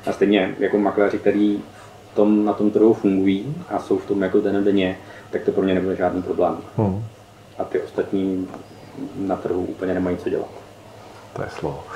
[0.07, 1.63] a stejně jako makléři, který
[2.15, 4.99] tom, na tom trhu fungují a jsou v tom jako den denně,
[5.31, 6.57] tak to pro mě nebude žádný problém.
[6.77, 7.05] Hmm.
[7.59, 8.49] A ty ostatní
[9.17, 10.64] na trhu úplně nemají co dělat.
[11.37, 11.85] To je slovo.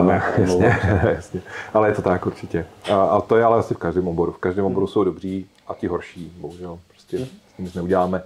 [0.00, 0.78] Uh, jasně,
[1.14, 1.42] jasně.
[1.74, 2.66] Ale je to tak určitě.
[2.92, 4.32] A, a to je ale asi v každém oboru.
[4.32, 6.78] V každém oboru jsou dobří a ti horší, bohužel.
[6.88, 7.26] Prostě hmm.
[7.26, 8.22] s tím nic neuděláme.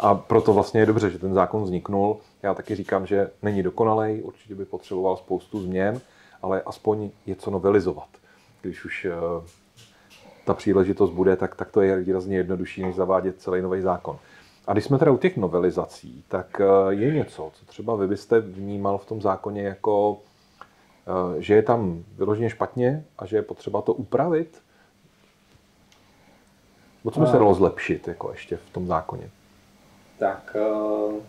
[0.00, 2.16] A proto vlastně je dobře, že ten zákon vzniknul.
[2.42, 6.00] Já taky říkám, že není dokonalej, určitě by potřeboval spoustu změn,
[6.42, 8.08] ale aspoň je co novelizovat.
[8.62, 9.12] Když už eh,
[10.44, 14.18] ta příležitost bude, tak, tak to je výrazně jednodušší, než zavádět celý nový zákon.
[14.66, 18.40] A když jsme teda u těch novelizací, tak eh, je něco, co třeba vy byste
[18.40, 20.18] vnímal v tom zákoně jako,
[21.06, 24.62] eh, že je tam vyloženě špatně a že je potřeba to upravit?
[27.04, 29.30] Nebo co by se dalo zlepšit jako ještě v tom zákoně?
[30.18, 31.20] Tak eh,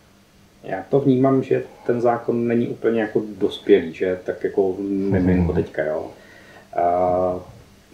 [0.63, 5.63] já to vnímám, že ten zákon není úplně jako dospělý, že tak jako miminko hmm.
[5.63, 6.11] teďka, jo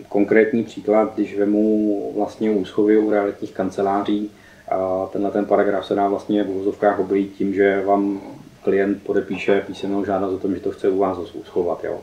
[0.10, 4.32] konkrétní příklad, když vemu vlastně úschovy u realitních kanceláří,
[4.72, 8.22] a tenhle ten paragraf se dá vlastně v úzovkách obejít tím, že vám
[8.64, 11.84] klient podepíše písemnou žádost o tom, že to chce u vás uschovat.
[11.84, 11.98] Jo.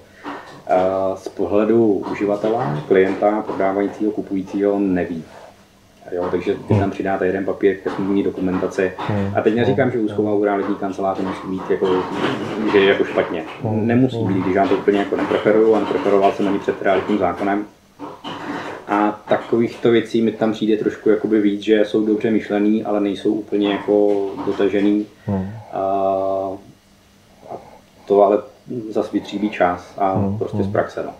[1.15, 5.25] Z pohledu uživatele, klienta, prodávajícího, kupujícího neví.
[6.13, 8.93] Jo, takže vy tam přidáte jeden papír ke smluvní dokumentaci.
[9.37, 12.03] A teď neříkám, že úschova u realitní kanceláře musí být jako,
[12.73, 13.45] že je jako špatně.
[13.71, 17.65] Nemusí být, když já to úplně jako nepreferuju a nepreferoval jsem ani před realitním zákonem,
[18.91, 23.35] a takovýchto věcí mi tam přijde trošku jakoby víc, že jsou dobře myšlený, ale nejsou
[23.35, 25.07] úplně jako dotažený.
[25.27, 25.51] Hmm.
[25.73, 25.81] A,
[27.51, 27.57] a
[28.07, 28.43] to ale
[28.91, 30.39] zase vytříbí čas a hmm.
[30.39, 30.67] prostě hmm.
[30.67, 31.03] z praxe.
[31.03, 31.15] No.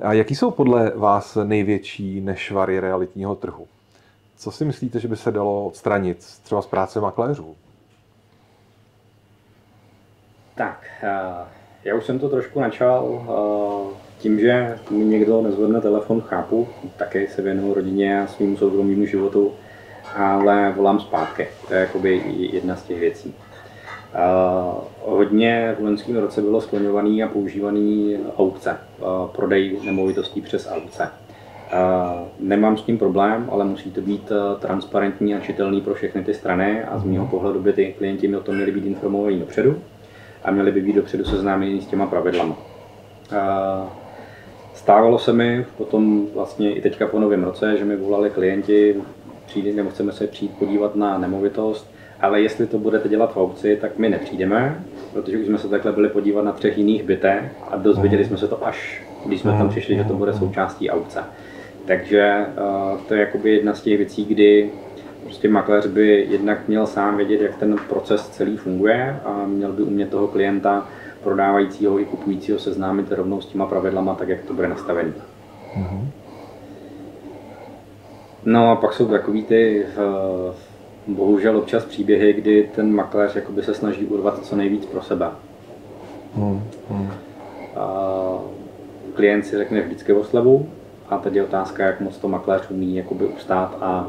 [0.00, 3.66] A jaký jsou podle vás největší nešvary realitního trhu?
[4.36, 7.56] Co si myslíte, že by se dalo odstranit třeba z práce makléřů?
[10.54, 10.86] Tak,
[11.84, 13.26] já už jsem to trošku načal
[14.18, 19.52] tím, že mi někdo nezvedne telefon, chápu, také se věnuju rodině a svým soukromému životu,
[20.16, 21.48] ale volám zpátky.
[21.68, 23.34] To je jakoby jedna z těch věcí.
[24.14, 31.02] Uh, hodně v loňském roce bylo skloňovaný a používaný aukce, uh, prodej nemovitostí přes aukce.
[31.02, 36.34] Uh, nemám s tím problém, ale musí to být transparentní a čitelný pro všechny ty
[36.34, 39.80] strany a z mého pohledu by ty klienti o tom měli být informovaní dopředu
[40.44, 42.56] a měli by být dopředu seznámeni s těma pravidlama.
[44.76, 48.96] Stávalo se mi potom vlastně i teďka po novém roce, že mi volali klienti,
[49.46, 53.78] přijde, nebo chceme se přijít podívat na nemovitost, ale jestli to budete dělat v aukci,
[53.80, 57.76] tak my nepřijdeme, protože už jsme se takhle byli podívat na třech jiných bytech a
[57.76, 61.20] dozvěděli jsme se to až, když jsme tam přišli, že to bude součástí aukce.
[61.86, 62.46] Takže
[62.92, 64.70] uh, to je jakoby jedna z těch věcí, kdy
[65.22, 69.82] prostě makléř by jednak měl sám vědět, jak ten proces celý funguje a měl by
[69.82, 70.88] umět toho klienta
[71.26, 75.12] prodávajícího i kupujícího seznámit rovnou s těma pravidlama, tak jak to bude nastavené.
[75.78, 76.06] Mm-hmm.
[78.44, 79.84] No a pak jsou takový ty
[81.08, 85.26] uh, bohužel občas příběhy, kdy ten makléř jakoby se snaží urvat co nejvíc pro sebe.
[86.38, 86.60] Mm-hmm.
[86.90, 88.40] Uh,
[89.14, 90.68] klient si řekne vždycky o slevu
[91.08, 94.08] a teď je otázka, jak moc to makléř umí jakoby ustát a, a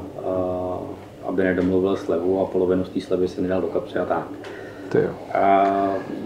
[1.25, 4.27] aby nedomluvil slevu a polovinu z té slevy si nedal do kapsy a tak.
[4.89, 5.10] Ty jo.
[5.34, 5.65] A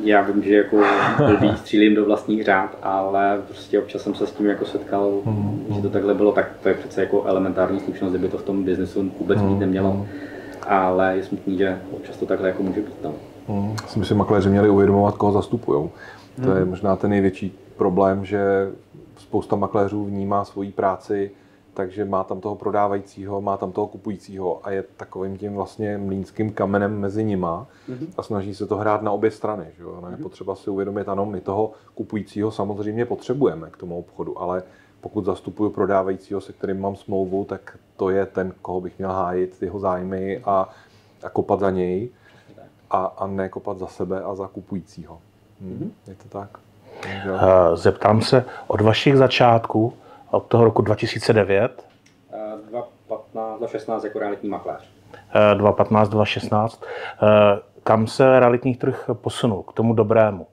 [0.03, 0.77] já vím, že jako
[1.17, 5.65] blbý střílím do vlastních řád, ale prostě občas jsem se s tím jako setkal, mm,
[5.75, 8.63] že to takhle bylo, tak to je přece jako elementární slušnost, kdyby to v tom
[8.63, 10.05] biznesu vůbec mm, nemělo.
[10.67, 13.03] Ale je smutný, že občas to takhle jako může být.
[13.03, 13.13] No.
[13.47, 15.89] Mm, si myslím, makléři měli uvědomovat, koho zastupují.
[16.43, 18.71] To je možná ten největší problém, že
[19.17, 21.31] spousta makléřů vnímá svoji práci
[21.73, 26.51] takže má tam toho prodávajícího, má tam toho kupujícího a je takovým tím vlastně mlínským
[26.53, 28.07] kamenem mezi nima mm-hmm.
[28.17, 29.65] a snaží se to hrát na obě strany.
[29.77, 29.99] Že jo?
[30.01, 30.11] Mm-hmm.
[30.11, 34.63] Je potřeba si uvědomit, ano, my toho kupujícího samozřejmě potřebujeme k tomu obchodu, ale
[35.01, 39.61] pokud zastupuju prodávajícího, se kterým mám smlouvu, tak to je ten, koho bych měl hájit,
[39.61, 40.69] jeho zájmy a,
[41.23, 42.09] a kopat za něj
[42.89, 45.19] a, a ne kopat za sebe a za kupujícího.
[45.61, 45.71] Hmm.
[45.71, 46.09] Mm-hmm.
[46.09, 46.59] Je to tak?
[47.05, 49.93] Eh, zeptám se, od vašich začátků
[50.31, 51.85] od toho roku 2009.
[52.69, 54.89] 2015, 2016 jako realitní makléř.
[55.53, 56.83] 2015, 2016.
[57.83, 59.63] Kam se realitní trh posunul?
[59.63, 60.47] K tomu dobrému?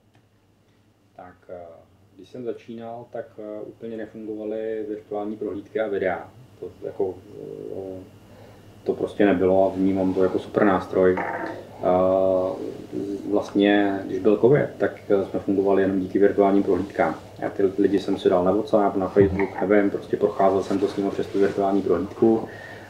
[1.15, 1.55] Tak, eh,
[2.15, 6.27] když jsem začínal, tak eh, úplně nefungovaly virtuální prohlídky a videa.
[6.59, 7.13] To, jako,
[7.77, 8.03] eh,
[8.83, 11.17] to prostě nebylo a vnímám to jako super nástroj
[13.31, 14.91] vlastně, když byl COVID, tak
[15.29, 17.15] jsme fungovali jenom díky virtuálním prohlídkám.
[17.41, 20.87] Já ty lidi jsem si dal na WhatsApp, na Facebook, nevím, prostě procházel jsem to
[20.87, 22.47] s nimi přes tu virtuální prohlídku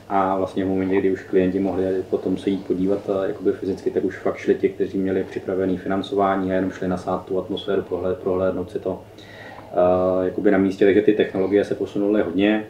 [0.09, 4.03] a vlastně v momentě, kdy už klienti mohli potom se jít podívat jakoby fyzicky, tak
[4.03, 8.17] už fakt šli ti, kteří měli připravené financování a jenom šli nasát tu atmosféru, prohled,
[8.17, 12.65] prohlédnout si to uh, jakoby na místě, takže ty technologie se posunuly hodně.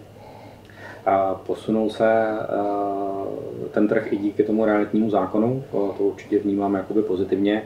[1.06, 2.26] A posunul se
[2.60, 7.63] uh, ten trh i díky tomu realitnímu zákonu, to určitě vnímám jakoby pozitivně.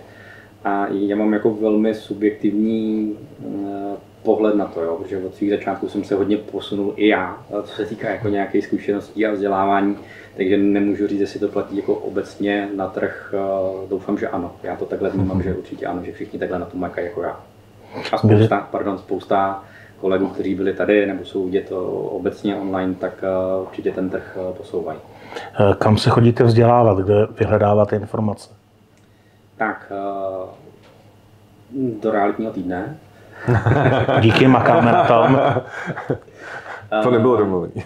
[0.63, 5.89] A já mám jako velmi subjektivní uh, pohled na to, jo, protože od svých začátků
[5.89, 9.97] jsem se hodně posunul i já, co se týká jako nějaké zkušeností a vzdělávání,
[10.37, 13.33] takže nemůžu říct, jestli to platí jako obecně na trh.
[13.89, 14.51] Doufám, že ano.
[14.63, 17.39] Já to takhle vnímám, že určitě ano, že všichni takhle na tom makají jako já.
[18.11, 19.63] A spousta, pardon, spousta
[20.03, 21.71] kolegů, kteří byli tady nebo jsou vidět
[22.09, 24.99] obecně online, tak eh, určitě ten trh eh, posouvají.
[25.59, 28.49] Eh, kam se chodíte vzdělávat, kde vyhledáváte informace?
[29.57, 29.91] Tak,
[32.01, 32.97] do realitního týdne.
[34.21, 35.39] Díky, makáme na tom.
[37.03, 37.83] to nebylo domluvení.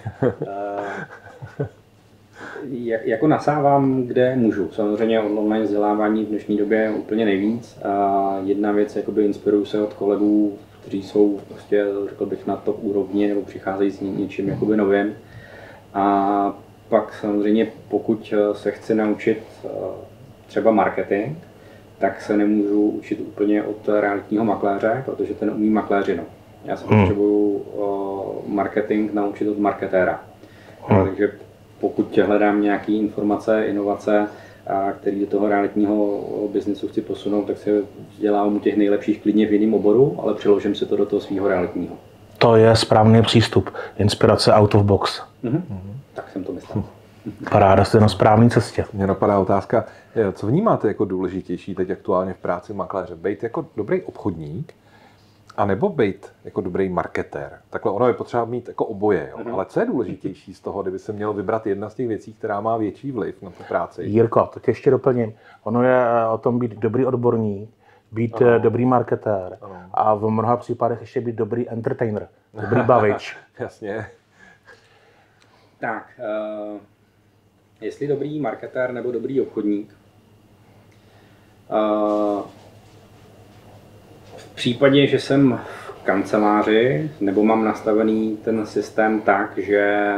[3.04, 4.72] jako nasávám, kde můžu.
[4.72, 7.80] Samozřejmě online vzdělávání v dnešní době je úplně nejvíc.
[7.84, 12.78] A jedna věc, jakoby inspiruju se od kolegů kteří jsou prostě, řekl bych, na top
[12.82, 15.14] úrovni nebo přicházejí s něčím jakoby novým.
[15.94, 16.54] A
[16.90, 19.70] pak samozřejmě, pokud se chci naučit eh,
[20.48, 21.38] třeba marketing,
[22.00, 26.24] tak se nemůžu učit úplně od realitního makléře, protože ten umí makléřinu.
[26.66, 27.00] Já se hmm.
[27.00, 27.66] potřebuju
[28.48, 30.22] marketing naučit od marketéra.
[30.88, 31.06] Hmm.
[31.06, 31.32] Takže
[31.80, 34.28] pokud hledám nějaké informace, inovace,
[34.68, 37.82] a který do toho realitního biznesu chci posunout, tak se
[38.14, 41.48] vzdělávám u těch nejlepších klidně v jiném oboru, ale přeložím si to do toho svého
[41.48, 41.96] realitního.
[42.38, 43.70] To je správný přístup.
[43.98, 45.22] Inspirace out of box.
[45.44, 45.62] Mm-hmm.
[46.14, 46.84] Tak jsem to myslel.
[47.52, 48.86] Paráda, jste na správné cestě.
[48.94, 49.86] Mě napadá otázka,
[50.34, 53.16] co vnímáte jako důležitější teď aktuálně v práci makléře?
[53.16, 54.74] Být jako dobrý obchodník,
[55.58, 57.60] a nebo být jako dobrý marketér.
[57.70, 59.30] Takhle ono je potřeba mít jako oboje.
[59.32, 59.38] Jo?
[59.38, 59.54] Mm-hmm.
[59.54, 62.62] Ale co je důležitější z toho, kdyby se měl vybrat jedna z těch věcí, která
[62.62, 64.04] má větší vliv na tu práci?
[64.04, 65.34] Jirko, tak ještě doplním.
[65.64, 67.70] Ono je eh, o tom být dobrý odborník,
[68.12, 68.52] být ano.
[68.52, 69.76] Eh, dobrý marketér ano.
[69.94, 73.38] a v mnoha případech ještě být dobrý entertainer, dobrý bavič.
[73.60, 74.08] Jasně.
[75.80, 76.10] Tak,
[76.74, 76.80] uh,
[77.82, 79.96] jestli dobrý marketér nebo dobrý obchodník,
[81.70, 82.46] uh,
[84.58, 90.14] případě, že jsem v kanceláři nebo mám nastavený ten systém tak, že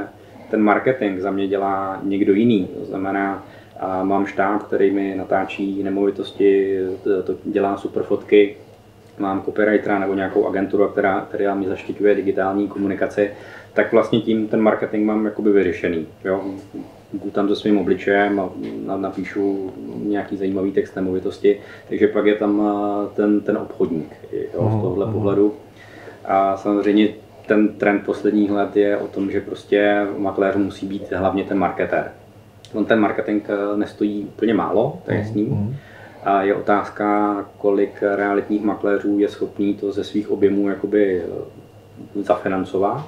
[0.51, 3.45] ten marketing za mě dělá někdo jiný, to znamená,
[3.79, 8.57] a mám štáb, který mi natáčí nemovitosti, to dělá super fotky,
[9.17, 13.31] mám copywritera nebo nějakou agenturu, která, která mi zaštiťuje digitální komunikaci,
[13.73, 16.07] tak vlastně tím ten marketing mám jakoby vyřešený.
[16.25, 16.43] Jo?
[17.13, 19.71] Jdu tam se svým obličejem a napíšu
[20.03, 22.63] nějaký zajímavý text nemovitosti, takže pak je tam
[23.15, 24.15] ten, ten obchodník
[24.53, 25.53] jo, z tohohle pohledu.
[26.25, 27.09] A samozřejmě
[27.47, 32.11] ten trend posledních let je o tom, že prostě makléř musí být hlavně ten marketér.
[32.73, 35.75] On ten marketing e, nestojí úplně málo, to je jasný.
[36.23, 41.23] A je otázka, kolik realitních makléřů je schopný to ze svých objemů jakoby e,
[42.21, 43.05] zafinancovat.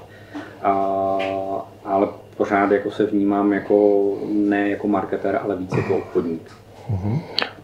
[0.62, 1.18] A,
[1.86, 6.52] ale pořád jako se vnímám jako ne jako marketér, ale víc jako obchodník.
[6.92, 7.22] Mm-hmm.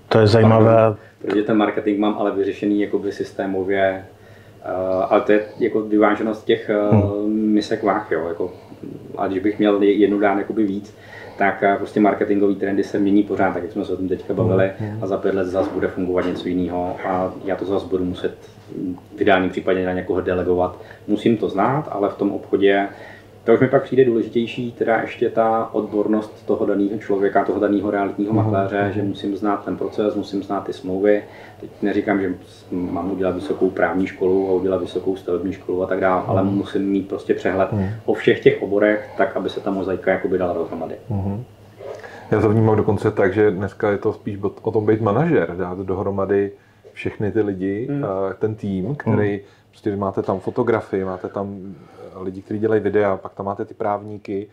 [0.10, 0.96] To je zajímavé.
[1.22, 4.04] Protože ten marketing mám ale vyřešený jakoby systémově
[5.10, 7.30] ale to je jako vyváženost těch hmm.
[7.30, 8.52] misek váh, jo, jako,
[9.18, 10.98] a když bych měl jednu dát jakoby víc,
[11.38, 14.72] tak prostě marketingové trendy se mění pořád, tak jak jsme se o tom teďka bavili
[14.80, 15.04] hmm.
[15.04, 18.38] a za pět let zase bude fungovat něco jiného a já to zase budu muset
[19.16, 20.82] v ideálním případě na někoho delegovat.
[21.08, 22.88] Musím to znát, ale v tom obchodě
[23.48, 27.92] to už mi pak přijde důležitější, teda ještě ta odbornost toho daného člověka, toho daného
[27.92, 31.24] realitního mm makléře, že musím znát ten proces, musím znát ty smlouvy.
[31.62, 32.34] Teď neříkám, že
[32.72, 36.82] mám udělat vysokou právní školu a udělat vysokou stavební školu a tak dále, ale musím
[36.90, 40.54] mít prostě přehled mm o všech těch oborech, tak aby se ta mozaika jakoby dala
[40.54, 40.96] dohromady.
[41.10, 41.44] mm
[42.32, 45.78] Já to vnímám dokonce tak, že dneska je to spíš o tom být manažer, dát
[45.78, 46.52] dohromady
[46.94, 48.06] všechny ty lidi, mm.
[48.40, 49.40] ten tým, který mm.
[49.70, 51.76] prostě máte tam fotografii, máte tam
[52.22, 54.48] lidi, kteří dělají videa, pak tam máte ty právníky,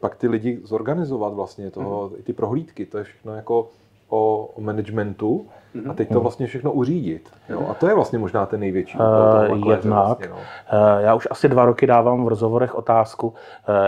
[0.00, 2.22] pak ty lidi zorganizovat vlastně toho, mm.
[2.22, 3.68] ty prohlídky, to je všechno jako
[4.08, 5.46] o, o managementu
[5.90, 6.22] a teď to mhm.
[6.22, 7.30] vlastně všechno uřídit.
[7.48, 7.66] Jo?
[7.70, 10.06] A to je vlastně možná ten největší uh, Jednak.
[10.06, 10.36] Vlastně, no.
[10.36, 13.34] uh, já už asi dva roky dávám v rozhovorech otázku, uh,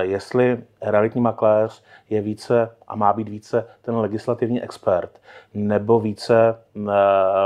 [0.01, 5.21] jestli realitní makléř je více a má být více ten legislativní expert
[5.55, 6.91] nebo více uh,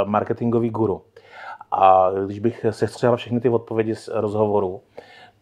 [0.05, 1.03] marketingový guru.
[1.73, 4.81] A když bych se střel všechny ty odpovědi z rozhovoru,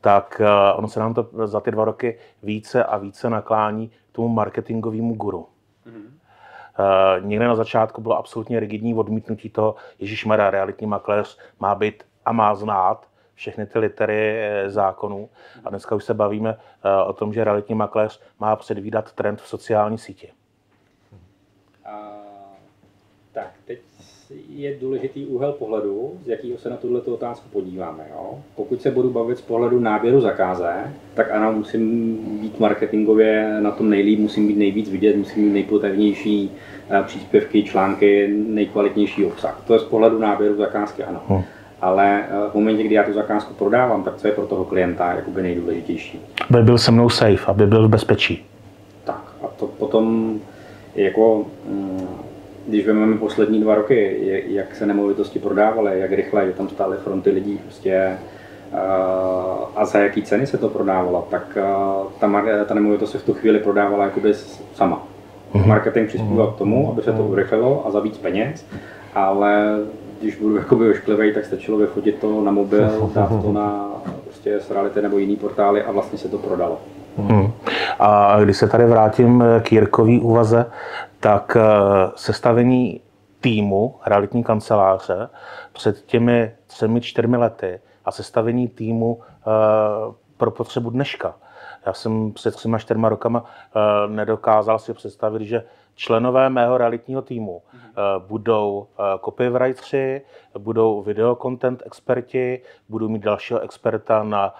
[0.03, 4.13] tak eh, ono se nám to za ty dva roky více a více naklání k
[4.13, 5.47] tomu marketingovému guru.
[5.87, 7.25] Mm-hmm.
[7.25, 12.33] někde na začátku bylo absolutně rigidní odmítnutí toho, Ježíš Mara, realitní makléř má být a
[12.33, 15.29] má znát všechny ty litery eh, zákonů.
[15.65, 16.59] A dneska už se bavíme
[17.07, 20.33] o tom, že realitní makléř má předvídat trend v sociální síti.
[21.87, 22.33] Uh,
[23.33, 23.81] tak, teď
[24.49, 28.05] je důležitý úhel pohledu, z jakého se na tuto otázku podíváme.
[28.11, 28.39] Jo?
[28.57, 33.91] Pokud se budu bavit z pohledu náběru zakázek, tak ano, musím být marketingově na tom
[33.91, 36.51] nejlíp, musím být nejvíc vidět, musím mít nejpotevnější
[36.91, 39.63] eh, příspěvky, články, nejkvalitnější obsah.
[39.67, 41.21] To je z pohledu náběru zakázky, ano.
[41.29, 41.43] Hmm.
[41.81, 45.13] Ale eh, v momentě, kdy já tu zakázku prodávám, tak co je pro toho klienta
[45.13, 46.21] jakoby nejdůležitější?
[46.51, 48.45] Aby byl se mnou safe, aby byl v bezpečí.
[49.05, 50.39] Tak a to potom
[50.95, 52.09] jako mm,
[52.67, 57.31] když vezmeme poslední dva roky, jak se nemovitosti prodávaly, jak rychle, že tam stály fronty
[57.31, 58.79] lidí prostě eh,
[59.77, 61.63] a za jaký ceny se to prodávalo, tak eh,
[62.21, 64.35] ta, ta nemovitost se v tu chvíli prodávala jakoby
[64.75, 65.03] sama.
[65.55, 65.69] Mhm.
[65.69, 67.31] Marketing přispíval k tomu, aby se to mhm.
[67.31, 68.67] urychlilo a za víc peněz,
[69.15, 69.79] ale
[70.21, 73.91] když budu jakoby ošklivý, tak stačilo vyfotit to na mobil, dát to na
[74.25, 76.79] prostě Reality nebo jiný portály a vlastně se to prodalo.
[77.19, 77.53] Hmm.
[77.99, 80.67] A když se tady vrátím k Jirkový úvaze,
[81.23, 81.63] tak eh,
[82.17, 83.01] sestavení
[83.41, 85.29] týmu realitní kanceláře
[85.73, 89.51] před těmi třemi, čtyřmi lety a sestavení týmu eh,
[90.37, 91.35] pro potřebu dneška.
[91.87, 97.63] Já jsem před třema, čtyřma rokama eh, nedokázal si představit, že členové mého realitního týmu
[97.63, 98.21] mm-hmm.
[98.27, 98.87] budou
[99.25, 100.23] copywriteri,
[100.59, 104.55] budou video content experti, budu mít dalšího experta na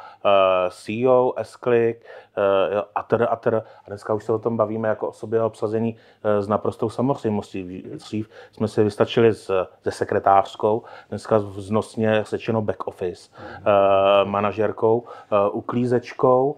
[0.69, 2.05] SEO, S-Click
[2.95, 3.59] a teda a teda.
[3.59, 5.97] A dneska už se o tom bavíme jako o sobě obsazení
[6.41, 7.83] s naprostou samozřejmostí.
[7.83, 14.25] Dřív jsme si vystačili s, se sekretářskou, dneska vznosně sečeno back office, mm-hmm.
[14.25, 15.05] manažerkou,
[15.53, 16.57] uklízečkou,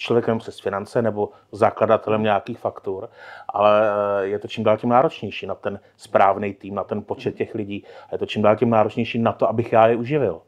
[0.00, 3.08] člověkem přes finance nebo zakladatelem nějakých faktur,
[3.48, 7.34] ale eh, je to čím dál tím náročnější na ten správný tým, na ten počet
[7.34, 7.84] těch lidí.
[8.08, 10.40] A je to čím dál tím náročnější na to, abych já je uživil.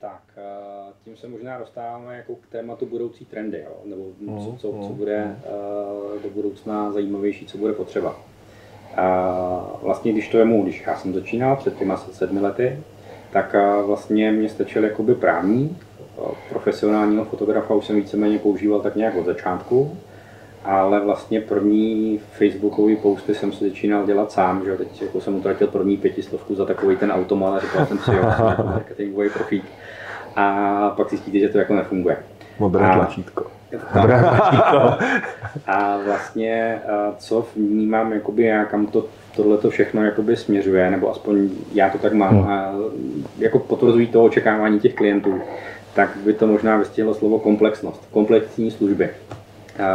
[0.00, 3.76] Tak, eh, tím se možná dostáváme jako k tématu budoucí trendy, jo?
[3.84, 4.04] nebo
[4.40, 5.36] co, co, co mhm, bude.
[5.44, 8.16] Eh, do budoucna zajímavější, co bude potřeba.
[9.82, 12.82] Vlastně, když to je když já jsem začínal před těma sedmi lety,
[13.32, 13.54] tak
[13.86, 15.89] vlastně mě stačil jakoby právník,
[16.48, 19.98] profesionálního fotografa už jsem víceméně používal tak nějak od začátku,
[20.64, 25.66] ale vlastně první facebookové posty jsem si začínal dělat sám, že teď jako jsem utratil
[25.66, 29.64] první pětislovku za takový ten automat a říkal jsem si, jo, jako marketingový profík.
[30.36, 32.16] A pak zjistíte, že to jako nefunguje.
[32.58, 33.46] Modré tlačítko.
[35.66, 36.78] A vlastně,
[37.18, 39.04] co vnímám, jakoby, já kam to
[39.36, 42.48] tohle to všechno jakoby směřuje, nebo aspoň já to tak mám, hmm.
[42.48, 42.74] a
[43.38, 45.40] jako potvrzují to očekávání těch klientů,
[45.94, 49.10] tak by to možná vystihlo slovo komplexnost, komplexní služby.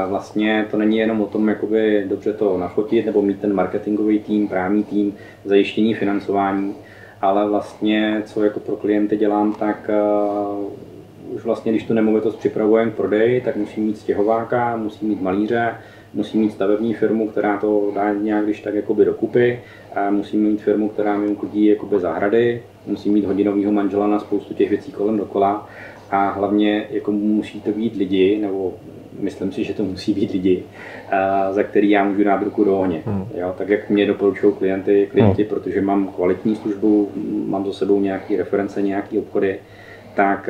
[0.09, 4.47] Vlastně to není jenom o tom, jakoby dobře to nafotit nebo mít ten marketingový tým,
[4.47, 5.15] právní tým,
[5.45, 6.75] zajištění financování,
[7.21, 12.91] ale vlastně, co jako pro klienty dělám, tak uh, už vlastně, když tu nemovitost připravujeme
[12.91, 15.75] k prodeji, tak musí mít stěhováka, musí mít malíře,
[16.13, 19.59] musí mít stavební firmu, která to dá nějak když tak jakoby dokupy,
[19.95, 24.53] a musí mít firmu, která mi uklidí jakoby zahrady, musí mít hodinového manžela na spoustu
[24.53, 25.69] těch věcí kolem dokola
[26.16, 28.74] a hlavně jako musí to být lidi, nebo
[29.20, 30.63] myslím si, že to musí být lidi,
[31.51, 33.01] za který já můžu dát ruku do ohně.
[33.05, 33.26] Hmm.
[33.38, 35.49] Jo, tak jak mě doporučují klienty, klienti, hmm.
[35.49, 37.09] protože mám kvalitní službu,
[37.47, 39.59] mám za sebou nějaké reference, nějaké obchody,
[40.16, 40.49] tak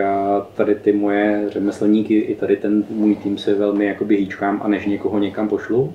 [0.56, 4.86] tady ty moje řemeslníky, i tady ten můj tým se velmi jakoby hýčkám a než
[4.86, 5.94] někoho někam pošlu,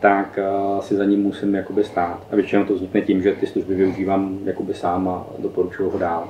[0.00, 0.38] tak
[0.80, 2.26] si za ním musím jakoby stát.
[2.30, 6.28] A většinou to vznikne tím, že ty služby využívám jakoby sám a doporučuju ho dál.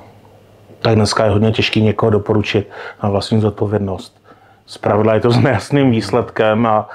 [0.83, 2.69] Tak dneska je hodně těžké někoho doporučit
[3.03, 4.21] na vlastní zodpovědnost.
[4.65, 6.89] Zpravidla je to s nejasným výsledkem a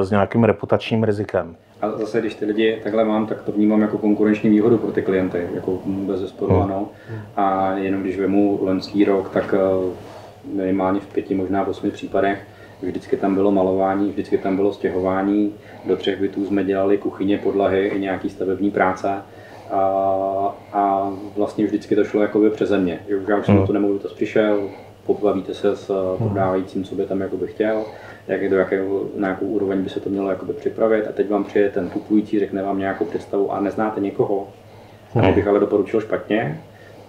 [0.00, 1.56] e, s nějakým reputačním rizikem.
[1.82, 5.02] A zase, když ty lidi takhle mám, tak to vnímám jako konkurenční výhodu pro ty
[5.02, 6.62] klienty, jako bez zesporu hmm.
[6.62, 6.88] ano.
[7.36, 9.58] A jenom když vemu loňský rok, tak e,
[10.56, 12.46] minimálně v pěti, možná v osmi případech,
[12.82, 17.86] vždycky tam bylo malování, vždycky tam bylo stěhování, do třech bytů jsme dělali kuchyně, podlahy
[17.86, 19.08] i nějaký stavební práce.
[19.70, 23.00] A, a vlastně vždycky to šlo jakoby přeze země.
[23.08, 23.66] Že už já už jsem hmm.
[23.66, 24.68] to to přišel,
[25.06, 26.28] pobavíte se s eh, hmm.
[26.28, 27.84] prodávajícím, co by tam jakoby chtěl,
[28.28, 28.84] jak je to, jaké,
[29.16, 32.38] na jakou úroveň by se to mělo jakoby připravit a teď vám přijde ten kupující,
[32.38, 34.48] řekne vám nějakou představu a neznáte někoho,
[35.14, 35.24] hmm.
[35.24, 36.60] a bych ale doporučil špatně,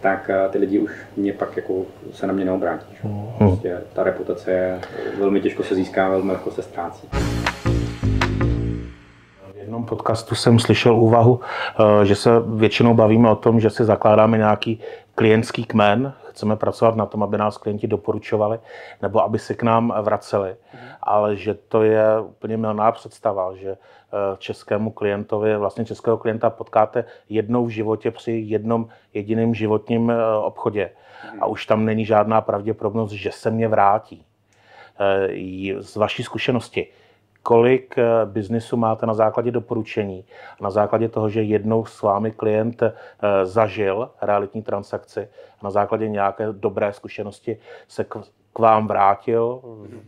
[0.01, 2.95] tak eh, ty lidi už mě pak jako se na mě neobrátí.
[3.01, 3.27] Hmm.
[3.37, 4.79] Prostě ta reputace je
[5.19, 7.07] velmi těžko se získá, velmi lehko se ztrácí
[9.67, 14.37] jednom podcastu jsem slyšel úvahu, eh, že se většinou bavíme o tom, že si zakládáme
[14.37, 14.79] nějaký
[15.15, 18.59] klientský kmen, chceme pracovat na tom, aby nás klienti doporučovali
[19.01, 20.55] nebo aby se k nám vraceli.
[20.73, 20.83] Mhm.
[21.03, 23.77] Ale že to je úplně milná představa, že eh,
[24.37, 30.89] českému klientovi, vlastně českého klienta potkáte jednou v životě při jednom jediném životním eh, obchodě.
[31.41, 34.23] A už tam není žádná pravděpodobnost, že se mě vrátí.
[35.79, 36.87] Z vaší zkušenosti,
[37.47, 40.25] kolik eh, biznisu máte na základě doporučení,
[40.61, 42.91] na základě toho, že jednou s vámi klient eh,
[43.45, 45.27] zažil realitní transakci,
[45.63, 48.03] na základě nějaké dobré zkušenosti se
[48.53, 49.61] k vám vrátil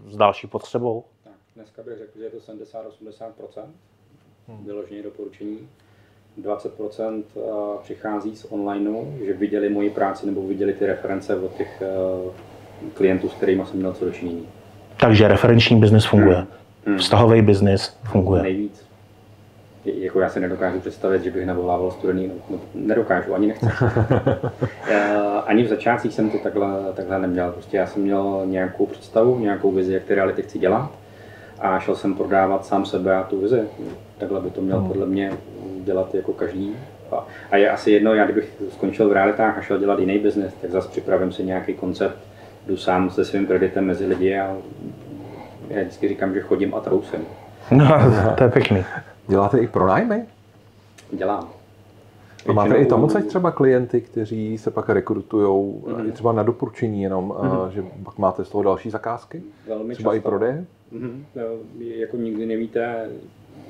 [0.07, 1.03] s další potřebou?
[1.55, 3.63] dneska bych řekl, že je to 70-80%,
[4.47, 4.65] hmm.
[4.65, 5.69] vyloženě doporučení.
[6.41, 7.41] 20% eh,
[7.83, 11.83] přichází z onlineu, že viděli moji práci nebo viděli ty reference od těch
[12.93, 14.47] klientů, s kterými jsem měl co dočinění.
[14.99, 16.47] Takže referenční biznis funguje.
[16.85, 16.97] Hmm.
[16.97, 18.43] Vztahový biznis funguje.
[18.43, 18.89] Nejvíc.
[19.85, 23.65] Jako já si nedokážu představit, že bych navolával studený, no, no nedokážu, ani nechci.
[25.45, 27.51] ani v začátcích jsem to takhle, takhle neměl.
[27.51, 30.91] Prostě já jsem měl nějakou představu, nějakou vizi, jak ty reality chci dělat
[31.59, 33.61] a šel jsem prodávat sám sebe a tu vizi.
[34.17, 34.87] Takhle by to měl hmm.
[34.87, 35.31] podle mě
[35.83, 36.75] dělat jako každý.
[37.51, 40.71] A je asi jedno, já kdybych skončil v realitách a šel dělat jiný biznis, tak
[40.71, 42.17] zase připravím si nějaký koncept,
[42.67, 44.57] jdu sám se svým kreditem mezi lidi a
[45.69, 47.19] já vždycky říkám, že chodím a trousím.
[47.71, 47.85] No,
[48.37, 48.85] to je pěkný.
[49.27, 50.25] Děláte i pronájmy?
[51.11, 51.49] Dělám.
[52.47, 56.11] A máte i tam odsaď třeba klienty, kteří se pak rekrutují mm-hmm.
[56.11, 57.67] třeba na doporučení jenom, mm-hmm.
[57.67, 59.41] že pak máte z toho další zakázky?
[59.67, 60.27] Velmi třeba často.
[60.27, 60.65] i prodeje?
[60.93, 61.23] Mm-hmm.
[61.79, 63.09] Jako nikdy nevíte,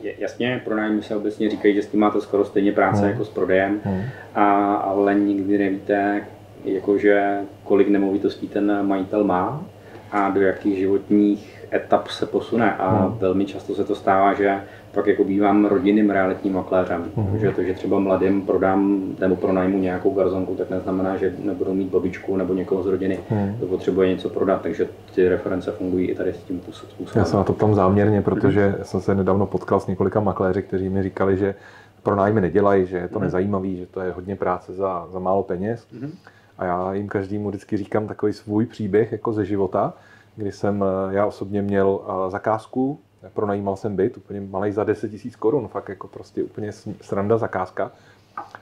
[0.02, 3.10] jasně, pronájmy se obecně říkají, že s tím máte skoro stejně práce mm.
[3.10, 4.02] jako s prodejem, mm.
[4.36, 6.28] a, ale nikdy nevíte,
[6.66, 9.66] jakože kolik nemovitostí ten majitel má
[10.12, 13.18] a do jakých životních etap se posune a hmm.
[13.18, 17.06] velmi často se to stává, že pak jako bývám rodinným realitním makléřem.
[17.16, 17.40] Hmm.
[17.40, 21.90] Že to, že třeba mladým prodám nebo pronajmu nějakou garzonku, tak neznamená, že nebudou mít
[21.90, 23.56] babičku nebo někoho z rodiny, hmm.
[23.58, 24.62] kdo potřebuje něco prodat.
[24.62, 27.08] Takže ty reference fungují i tady s tím způsobem.
[27.16, 30.90] Já jsem na to tam záměrně, protože jsem se nedávno potkal s několika makléři, kteří
[30.90, 31.56] mi říkali, že
[32.04, 33.24] pronájmy nedělají, že je to hmm.
[33.24, 35.88] nezajímavý, že to je hodně práce za, za málo peněz.
[35.92, 36.12] Hmm.
[36.60, 39.94] A já jim každému vždycky říkám takový svůj příběh jako ze života,
[40.36, 43.00] kdy jsem eh, já osobně měl eh, zakázku,
[43.34, 47.92] pronajímal jsem byt, úplně malý za 10 000 korun, fakt jako prostě úplně sranda zakázka.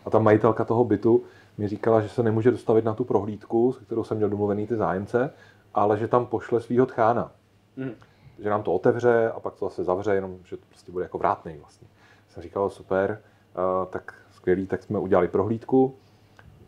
[0.05, 1.23] A ta majitelka toho bytu
[1.57, 4.75] mi říkala, že se nemůže dostavit na tu prohlídku, se kterou jsem měl domluvený ty
[4.75, 5.33] zájemce,
[5.73, 7.31] ale že tam pošle svého tchána.
[7.77, 7.91] Hmm.
[8.39, 11.17] Že nám to otevře a pak to zase zavře, jenom že to prostě bude jako
[11.17, 11.87] vrátný vlastně.
[12.29, 13.21] Jsem říkal, super,
[13.57, 15.95] uh, tak skvělý, tak jsme udělali prohlídku.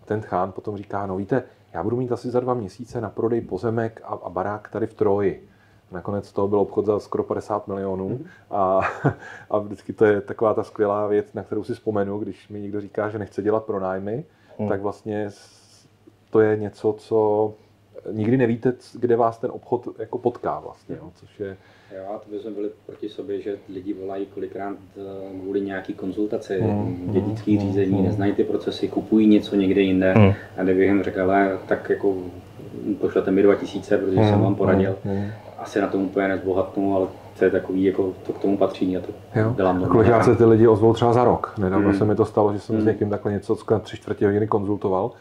[0.09, 1.43] Ten tchán potom říká, no víte,
[1.73, 4.93] já budu mít asi za dva měsíce na prodej pozemek a, a barák tady v
[4.93, 5.47] Troji.
[5.91, 8.25] Nakonec toho byl obchod za skoro 50 milionů mm.
[8.51, 8.81] a,
[9.49, 12.81] a vždycky to je taková ta skvělá věc, na kterou si vzpomenu, když mi někdo
[12.81, 14.25] říká, že nechce dělat pronájmy,
[14.59, 14.69] mm.
[14.69, 15.29] tak vlastně
[16.29, 17.53] to je něco, co
[18.11, 21.57] nikdy nevíte, kde vás ten obchod jako potká vlastně, no, což je...
[21.97, 26.59] Jo, a to bychom byli proti sobě, že lidi volají kolikrát eh, kvůli nějaký konzultaci,
[26.61, 28.05] hmm, dědický hmm, řízení, hmm.
[28.05, 30.33] neznají ty procesy, kupují něco někde jinde hmm.
[30.57, 32.15] a kdybych jim řekl, ale tak jako
[33.01, 35.31] pošlete mi 2000, protože hmm, jsem vám poradil, hmm, hmm.
[35.57, 37.07] asi na tom úplně nezbohatnu, ale
[37.39, 39.53] to je takový, jako to k tomu patří a to jo.
[39.57, 39.85] dělám.
[39.85, 41.53] Kolikrát se ty lidi ozvou třeba za rok.
[41.57, 41.97] Nedávno hmm.
[41.97, 42.83] se mi to stalo, že jsem hmm.
[42.83, 45.11] s někým takhle něco tři čtvrtě hodiny konzultoval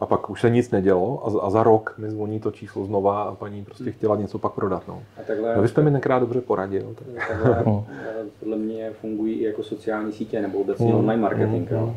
[0.00, 3.22] A pak už se nic nedělo a, a za rok mi zvoní to číslo znova
[3.22, 4.82] a paní prostě chtěla něco pak prodat.
[4.88, 5.02] No.
[5.20, 6.94] A takhle, no, vy jste mi tenkrát dobře poradil.
[6.98, 7.28] Tak.
[7.28, 11.70] Takhle, eh, podle mě fungují i jako sociální sítě nebo obecně mm, online marketing.
[11.70, 11.94] Mm, jo.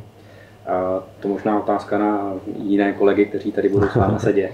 [0.68, 4.52] A to možná otázka na jiné kolegy, kteří tady budou s vámi sedět.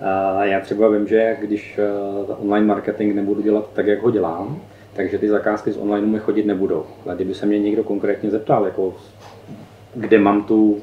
[0.00, 4.60] A já třeba vím, že když eh, online marketing nebudu dělat tak, jak ho dělám,
[4.92, 6.84] takže ty zakázky z online mi chodit nebudou.
[7.06, 8.94] A kdyby se mě někdo konkrétně zeptal, jako
[9.94, 10.80] kde mám tu,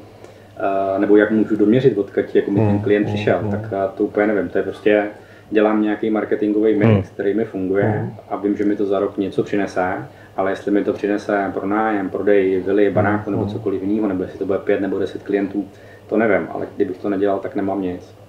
[0.98, 3.50] nebo jak můžu doměřit, odkud jako mi ten hmm, klient hmm, přišel, hmm.
[3.50, 4.48] tak to úplně nevím.
[4.48, 5.06] To je prostě,
[5.50, 9.42] dělám nějaký marketingový mix, který mi funguje a vím, že mi to za rok něco
[9.42, 9.94] přinese,
[10.36, 14.46] ale jestli mi to přinese pronájem, prodej vily, banáku nebo cokoliv jiného, nebo jestli to
[14.46, 15.68] bude pět nebo deset klientů,
[16.06, 18.19] to nevím, ale kdybych to nedělal, tak nemám nic.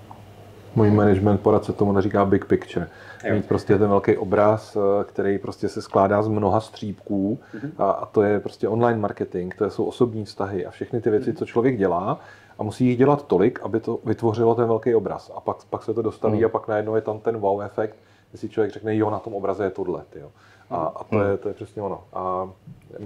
[0.76, 2.88] Můj management poradce tomu neříká big picture.
[3.34, 7.72] Mít prostě ten velký obraz, eh, který prostě se skládá z mnoha střípků mm-hmm.
[7.78, 11.32] a, a to je prostě online marketing, to jsou osobní vztahy a všechny ty věci,
[11.32, 11.38] mm-hmm.
[11.38, 12.20] co člověk dělá
[12.60, 15.32] a musí jich dělat tolik, aby to vytvořilo ten velký obraz.
[15.36, 16.46] A pak, pak se to dostaví mm.
[16.46, 17.96] a pak najednou je tam ten wow efekt,
[18.30, 20.02] kdy si člověk řekne, jo, na tom obraze je tohle.
[20.10, 20.32] Tyjo.
[20.70, 22.04] A, a to, je, to je přesně ono.
[22.14, 22.50] A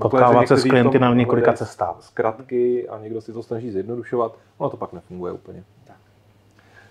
[0.02, 1.96] Potkávat se s klienty na několika cestách.
[2.00, 5.64] Zkratky a někdo si to snaží zjednodušovat, ono to pak nefunguje úplně.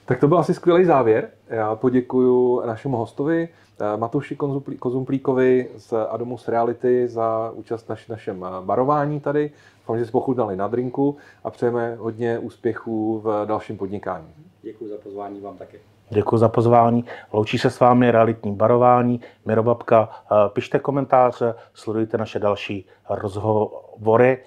[0.06, 1.28] Tak to byl asi skvělý závěr.
[1.48, 3.48] Já poděkuji našemu hostovi,
[3.80, 4.36] eh, Matuši
[4.78, 9.52] Kozumplíkovi z Adomus Reality za účast na našem eh, barování tady.
[9.80, 14.26] Doufám, že si pochutnali na drinku a přejeme hodně úspěchů v dalším podnikání.
[14.62, 15.80] Děkuji za pozvání vám taky.
[16.10, 17.04] Děkuji za pozvání.
[17.32, 19.20] Loučí se s vámi realitní barování.
[19.44, 24.42] Mirobabka, eh, pište komentáře, sledujte naše další rozhovory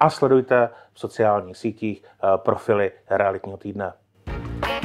[0.00, 2.04] a sledujte v sociálních sítích
[2.42, 3.92] profily realitního týdne.
[4.26, 4.75] Bye.